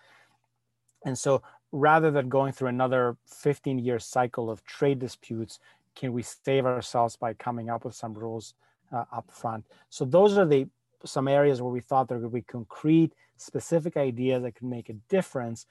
[1.05, 5.61] And so rather than going through another 15 year cycle of trade disputes,
[5.95, 8.55] can we save ourselves by coming up with some rules
[8.93, 9.67] uh, up front?
[9.91, 10.67] So those are the
[11.05, 14.95] some areas where we thought there could be concrete, specific ideas that could make a
[15.11, 15.67] difference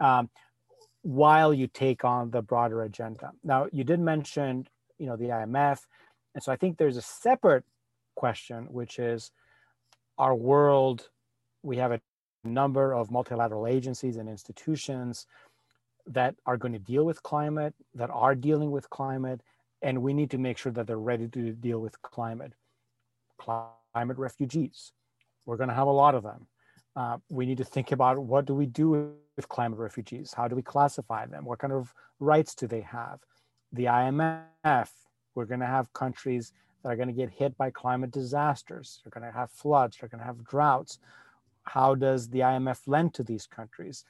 [0.00, 0.28] um,
[1.02, 3.32] while you take on the broader agenda.
[3.44, 4.66] Now, you did mention,
[4.98, 5.80] you know, the IMF,
[6.34, 7.64] and so I think there's a separate
[8.14, 9.30] question, which is
[10.18, 11.08] our world.
[11.62, 12.00] We have a
[12.44, 15.26] number of multilateral agencies and institutions
[16.06, 19.40] that are going to deal with climate, that are dealing with climate,
[19.82, 22.52] and we need to make sure that they're ready to deal with climate.
[23.38, 24.92] Climate refugees,
[25.46, 26.46] we're going to have a lot of them.
[26.94, 30.34] Uh, we need to think about what do we do with climate refugees?
[30.34, 31.44] How do we classify them?
[31.44, 33.20] What kind of rights do they have?
[33.72, 34.90] The IMF,
[35.34, 39.00] we're going to have countries that are going to get hit by climate disasters.
[39.02, 39.96] They're going to have floods.
[39.96, 40.98] They're going to have droughts
[41.64, 44.04] how does the IMF lend to these countries?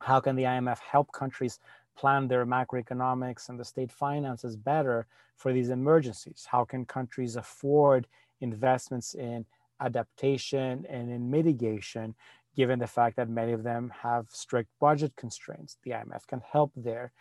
[0.00, 1.58] How can the IMF help countries
[1.96, 5.06] plan their macroeconomics and the state finances better
[5.36, 6.46] for these emergencies?
[6.50, 8.06] How can countries afford
[8.40, 9.44] investments in
[9.80, 12.14] adaptation and in mitigation,
[12.56, 15.78] given the fact that many of them have strict budget constraints?
[15.84, 17.12] The IMF can help there.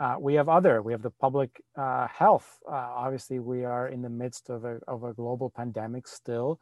[0.00, 2.58] Uh, we have other, we have the public uh, health.
[2.68, 6.58] Uh, obviously, we are in the midst of a, of a global pandemic still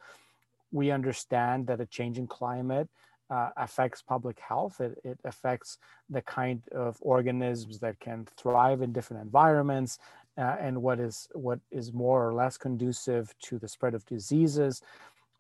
[0.73, 2.89] we understand that a changing climate
[3.29, 4.81] uh, affects public health.
[4.81, 5.79] It, it, affects
[6.09, 9.99] the kind of organisms that can thrive in different environments,
[10.37, 14.83] uh, and what is what is more or less conducive to the spread of diseases.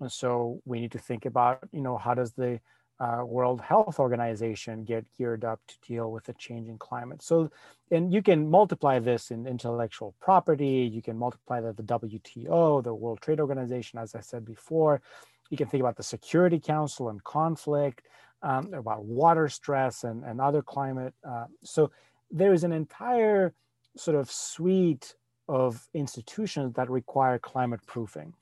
[0.00, 2.60] And so we need to think about, you know, how does the
[3.00, 7.22] uh, World Health Organization get geared up to deal with a changing climate.
[7.22, 7.50] So,
[7.90, 12.94] and you can multiply this in intellectual property, you can multiply that the WTO, the
[12.94, 15.00] World Trade Organization, as I said before.
[15.48, 18.06] You can think about the Security Council and conflict,
[18.42, 21.14] um, about water stress and, and other climate.
[21.26, 21.90] Uh, so
[22.30, 23.54] there is an entire
[23.96, 25.14] sort of suite
[25.48, 28.34] of institutions that require climate proofing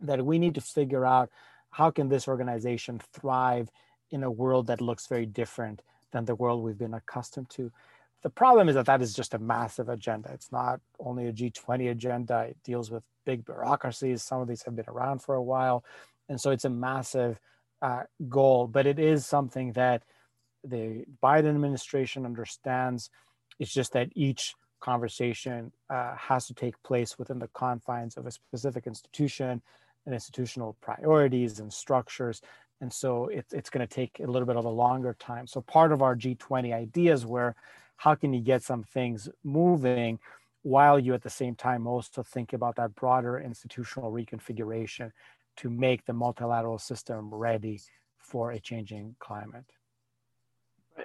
[0.00, 1.30] that we need to figure out
[1.70, 3.70] how can this organization thrive
[4.10, 5.82] in a world that looks very different
[6.12, 7.70] than the world we've been accustomed to?
[8.22, 10.30] The problem is that that is just a massive agenda.
[10.32, 14.22] It's not only a G20 agenda, it deals with big bureaucracies.
[14.22, 15.84] Some of these have been around for a while.
[16.28, 17.38] And so it's a massive
[17.82, 20.02] uh, goal, but it is something that
[20.64, 23.10] the Biden administration understands.
[23.58, 28.30] It's just that each conversation uh, has to take place within the confines of a
[28.30, 29.62] specific institution
[30.06, 32.40] and institutional priorities and structures.
[32.80, 35.46] And so it, it's going to take a little bit of a longer time.
[35.46, 37.54] So part of our G20 ideas were
[37.96, 40.18] how can you get some things moving
[40.62, 45.10] while you at the same time also think about that broader institutional reconfiguration
[45.56, 47.80] to make the multilateral system ready
[48.18, 49.64] for a changing climate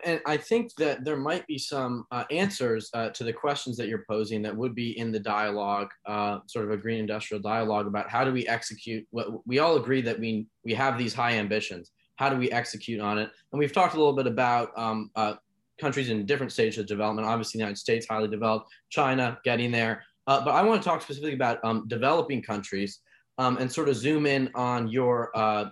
[0.04, 3.88] and I think that there might be some uh, answers uh, to the questions that
[3.88, 7.88] you're posing that would be in the dialogue, uh, sort of a green industrial dialogue
[7.88, 11.34] about how do we execute what we all agree that we we have these high
[11.34, 11.92] ambitions.
[12.16, 13.30] How do we execute on it?
[13.52, 15.36] And we've talked a little bit about um, uh,
[15.80, 17.28] countries in different stages of development.
[17.28, 20.04] Obviously, the United States highly developed, China getting there.
[20.28, 23.00] Uh, but I want to talk specifically about um, developing countries
[23.39, 25.66] um, and sort of zoom in on your uh,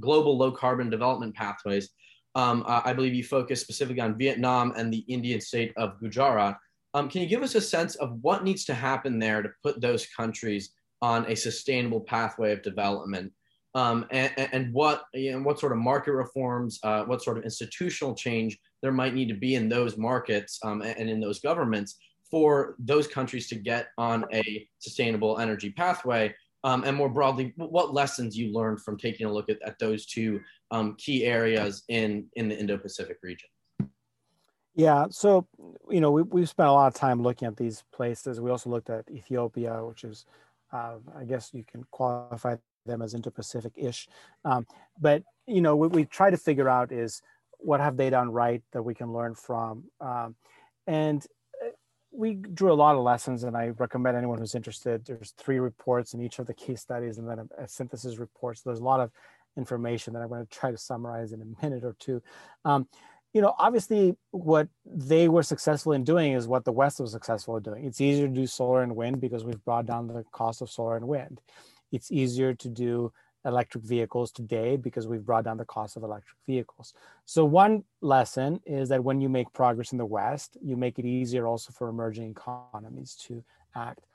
[0.00, 1.90] global low carbon development pathways
[2.34, 6.56] um, I believe you focus specifically on Vietnam and the Indian state of Gujarat.
[6.94, 9.80] Um, can you give us a sense of what needs to happen there to put
[9.80, 13.32] those countries on a sustainable pathway of development?
[13.74, 17.44] Um, and, and, what you know, what sort of market reforms, uh, what sort of
[17.44, 21.96] institutional change there might need to be in those markets um, and in those governments
[22.30, 26.34] for those countries to get on a sustainable energy pathway
[26.64, 30.06] um, and more broadly, what lessons you learned from taking a look at, at those
[30.06, 30.40] two
[30.70, 33.48] um, key areas in, in the Indo-Pacific region?
[34.74, 35.46] Yeah, so
[35.90, 38.40] you know we we've spent a lot of time looking at these places.
[38.40, 40.24] We also looked at Ethiopia, which is,
[40.72, 42.56] uh, I guess you can qualify
[42.86, 44.08] them as Indo-Pacific-ish.
[44.46, 44.66] Um,
[44.98, 47.20] but you know what we try to figure out is
[47.58, 50.36] what have they done right that we can learn from, um,
[50.86, 51.26] and
[52.12, 55.04] we drew a lot of lessons and i recommend anyone who's interested.
[55.04, 58.58] There's three reports in each of the case studies and then a, a synthesis report.
[58.58, 59.10] So there's a lot of
[59.56, 62.22] information that i'm going to try to summarize in a minute or two.
[62.64, 62.86] Um,
[63.34, 67.56] you know obviously what they were successful in doing is what the west was successful
[67.56, 67.84] in doing.
[67.84, 70.96] It's easier to do solar and wind because we've brought down the cost of solar
[70.96, 71.40] and wind.
[71.90, 73.12] It's easier to do
[73.44, 76.94] electric vehicles today because we've brought down the cost of electric vehicles.
[77.24, 81.04] So one lesson is that when you make progress in the West, you make it
[81.04, 83.42] easier also for emerging economies to
[83.74, 84.06] act.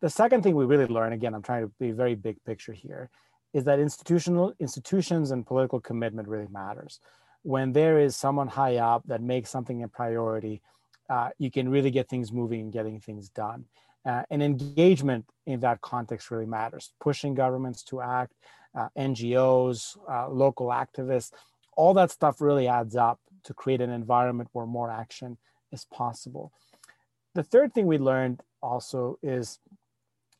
[0.00, 3.08] The second thing we really learn, again, I'm trying to be very big picture here,
[3.52, 6.98] is that institutional institutions and political commitment really matters.
[7.42, 10.60] When there is someone high up that makes something a priority,
[11.08, 13.66] uh, you can really get things moving and getting things done.
[14.04, 16.92] Uh, and engagement in that context really matters.
[17.00, 18.32] Pushing governments to act,
[18.76, 21.30] uh, NGOs, uh, local activists,
[21.76, 25.38] all that stuff really adds up to create an environment where more action
[25.72, 26.52] is possible.
[27.34, 29.58] The third thing we learned also is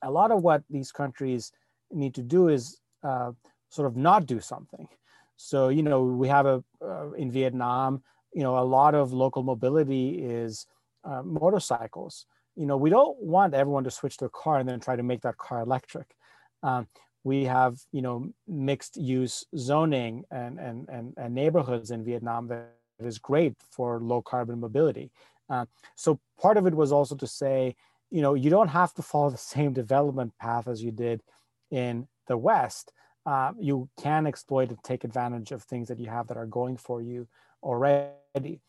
[0.03, 1.53] a lot of what these countries
[1.91, 3.33] need to do is uh,
[3.71, 4.89] sort of not do something.
[5.37, 8.03] So, you know, we have a, uh, in Vietnam,
[8.35, 10.67] you know, a lot of local mobility is
[11.05, 12.27] uh, motorcycles.
[12.57, 15.03] You know, we don't want everyone to switch to a car and then try to
[15.03, 16.14] make that car electric.
[16.62, 16.86] Um,
[17.24, 22.72] we have you know mixed use zoning and, and, and, and neighborhoods in Vietnam that
[22.98, 25.11] is great for low carbon mobility.
[25.48, 27.74] Uh, so part of it was also to say,
[28.11, 31.22] you know, you don't have to follow the same development path as you did
[31.70, 32.92] in the West.
[33.24, 36.76] Uh, you can exploit and take advantage of things that you have that are going
[36.76, 37.28] for you
[37.62, 38.61] already.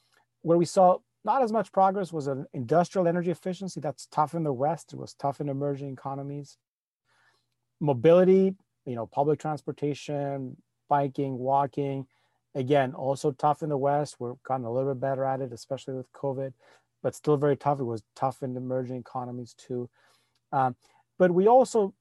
[0.41, 3.80] Where we saw not as much progress was an industrial energy efficiency.
[3.80, 4.93] That's tough in the West.
[4.93, 6.57] It was tough in emerging economies
[7.84, 8.55] mobility,
[8.86, 10.55] you know, public transportation,
[10.89, 12.07] biking, walking,
[12.55, 14.15] again, also tough in the West.
[14.19, 16.53] We're gotten a little bit better at it, especially with COVID,
[17.03, 17.80] but still very tough.
[17.80, 19.89] It was tough in emerging economies too.
[20.51, 20.76] Um,
[21.19, 21.93] but we also,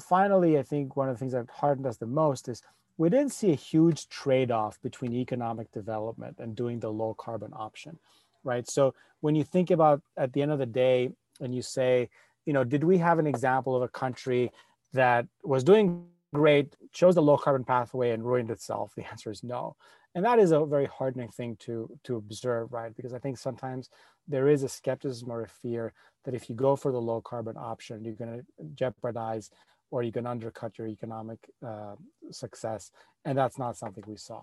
[0.00, 2.62] finally, I think one of the things that hardened us the most is
[2.98, 7.98] we didn't see a huge trade-off between economic development and doing the low carbon option,
[8.44, 8.68] right?
[8.68, 12.10] So when you think about at the end of the day, and you say,
[12.44, 14.50] you know, did we have an example of a country
[14.92, 18.92] that was doing great, chose the low carbon pathway and ruined itself?
[18.96, 19.76] The answer is no.
[20.14, 22.94] And that is a very hardening thing to, to observe, right?
[22.96, 23.90] Because I think sometimes
[24.26, 25.92] there is a skepticism or a fear
[26.24, 28.44] that if you go for the low carbon option, you're going to
[28.74, 29.50] jeopardize
[29.90, 31.94] or you can undercut your economic uh,
[32.30, 32.90] success.
[33.24, 34.42] And that's not something we saw.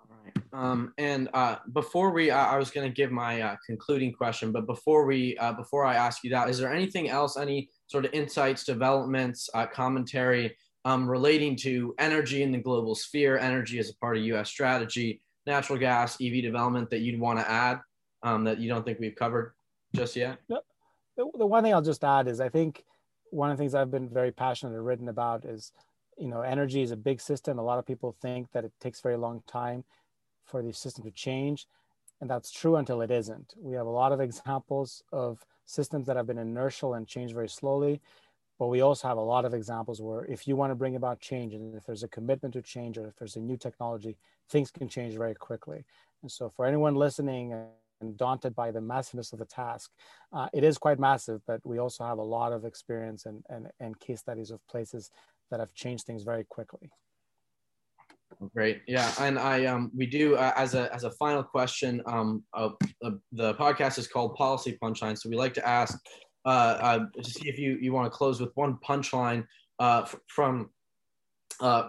[0.00, 0.36] All right.
[0.52, 4.52] Um, and uh, before we, uh, I was going to give my uh, concluding question,
[4.52, 8.04] but before we, uh, before I ask you that, is there anything else, any sort
[8.04, 13.90] of insights, developments, uh, commentary um, relating to energy in the global sphere, energy as
[13.90, 14.48] a part of U.S.
[14.48, 17.80] strategy, natural gas, EV development that you'd want to add
[18.22, 19.54] um, that you don't think we've covered
[19.94, 20.38] just yet?
[20.48, 20.60] The,
[21.16, 22.84] the one thing I'll just add is I think
[23.32, 25.72] one of the things I've been very passionate and written about is,
[26.18, 27.58] you know, energy is a big system.
[27.58, 29.84] A lot of people think that it takes very long time
[30.44, 31.66] for the system to change.
[32.20, 33.54] And that's true until it isn't.
[33.58, 37.48] We have a lot of examples of systems that have been inertial and change very
[37.48, 38.00] slowly.
[38.58, 41.18] But we also have a lot of examples where if you want to bring about
[41.18, 44.16] change and if there's a commitment to change or if there's a new technology,
[44.50, 45.84] things can change very quickly.
[46.20, 47.52] And so for anyone listening
[48.02, 49.90] and daunted by the massiveness of the task,
[50.32, 53.68] uh, it is quite massive, but we also have a lot of experience and, and,
[53.80, 55.10] and case studies of places
[55.50, 56.90] that have changed things very quickly.
[58.54, 58.80] Great.
[58.88, 62.70] Yeah, and I um we do uh, as a as a final question um uh,
[63.04, 65.98] uh, the podcast is called Policy Punchline, so we like to ask
[66.46, 69.46] uh, uh to see if you you want to close with one punchline
[69.78, 70.70] uh from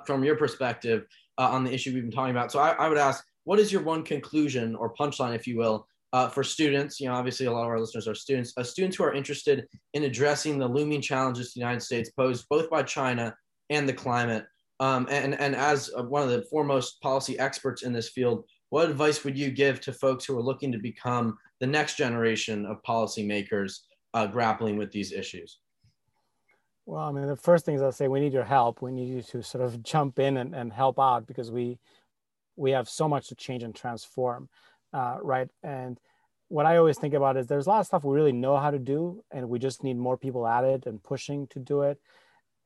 [0.05, 1.05] from your perspective
[1.37, 2.51] on the issue we've been talking about.
[2.51, 5.87] So I, I would ask, what is your one conclusion or punchline, if you will,
[6.13, 6.99] uh, for students?
[6.99, 8.53] You know, obviously a lot of our listeners are students.
[8.55, 12.69] Uh, students who are interested in addressing the looming challenges the United States posed both
[12.69, 13.35] by China
[13.69, 14.45] and the climate.
[14.79, 19.23] Um, and, and as one of the foremost policy experts in this field, what advice
[19.23, 23.79] would you give to folks who are looking to become the next generation of policymakers
[24.13, 25.59] uh, grappling with these issues?
[26.85, 28.81] Well, I mean, the first thing is I'll say we need your help.
[28.81, 31.79] We need you to sort of jump in and, and help out because we
[32.55, 34.47] we have so much to change and transform,
[34.93, 35.49] uh, right?
[35.63, 35.99] And
[36.49, 38.71] what I always think about is there's a lot of stuff we really know how
[38.71, 41.99] to do, and we just need more people at it and pushing to do it.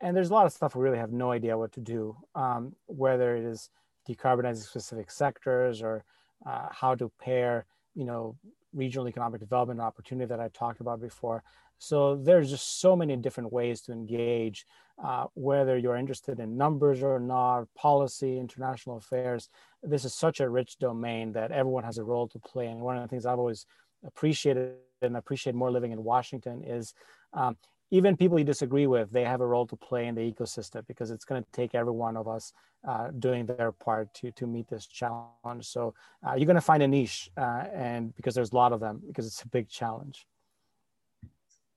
[0.02, 2.76] And there's a lot of stuff we really have no idea what to do, um,
[2.86, 3.70] whether it is
[4.08, 6.04] decarbonizing specific sectors or
[6.46, 8.36] uh, how to pair, you know,
[8.74, 11.44] regional economic development opportunity that I talked about before.
[11.80, 14.66] So there's just so many different ways to engage,
[15.04, 19.50] uh, whether you're interested in numbers or not, policy, international affairs.
[19.84, 22.68] This is such a rich domain that everyone has a role to play.
[22.68, 23.66] And one of the things I've always
[24.06, 26.94] appreciated and appreciate more living in Washington is
[27.34, 27.58] um,
[27.92, 31.12] even people you disagree with, they have a role to play in the ecosystem because
[31.12, 32.52] it's going to take every one of us
[32.88, 35.66] uh, doing their part to to meet this challenge.
[35.66, 35.94] So
[36.26, 39.02] uh, you're going to find a niche, uh, and because there's a lot of them,
[39.08, 40.28] because it's a big challenge.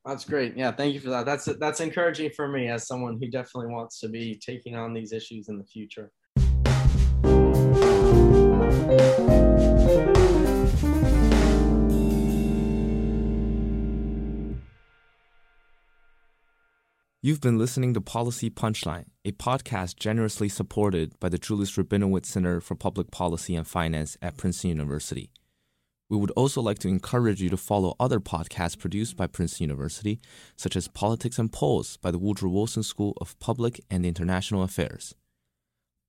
[0.04, 0.56] That's great.
[0.56, 1.26] Yeah, thank you for that.
[1.26, 5.12] That's that's encouraging for me as someone who definitely wants to be taking on these
[5.12, 6.10] issues in the future.
[17.22, 22.62] You've been listening to Policy Punchline, a podcast generously supported by the Julius Rabinowitz Center
[22.62, 25.30] for Public Policy and Finance at Princeton University.
[26.10, 30.20] We would also like to encourage you to follow other podcasts produced by Princeton University,
[30.56, 35.14] such as Politics and Polls by the Woodrow Wilson School of Public and International Affairs.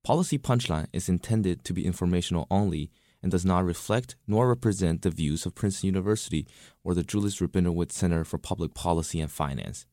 [0.04, 2.90] Policy Punchline is intended to be informational only
[3.22, 6.48] and does not reflect nor represent the views of Princeton University
[6.84, 9.86] or the Julius Rabinowitz Center for Public Policy and Finance.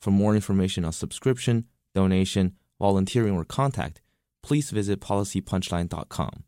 [0.00, 4.00] For more information on subscription, donation, volunteering, or contact,
[4.42, 6.44] please visit policypunchline.com.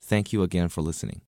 [0.00, 1.20] Thank you again for listening.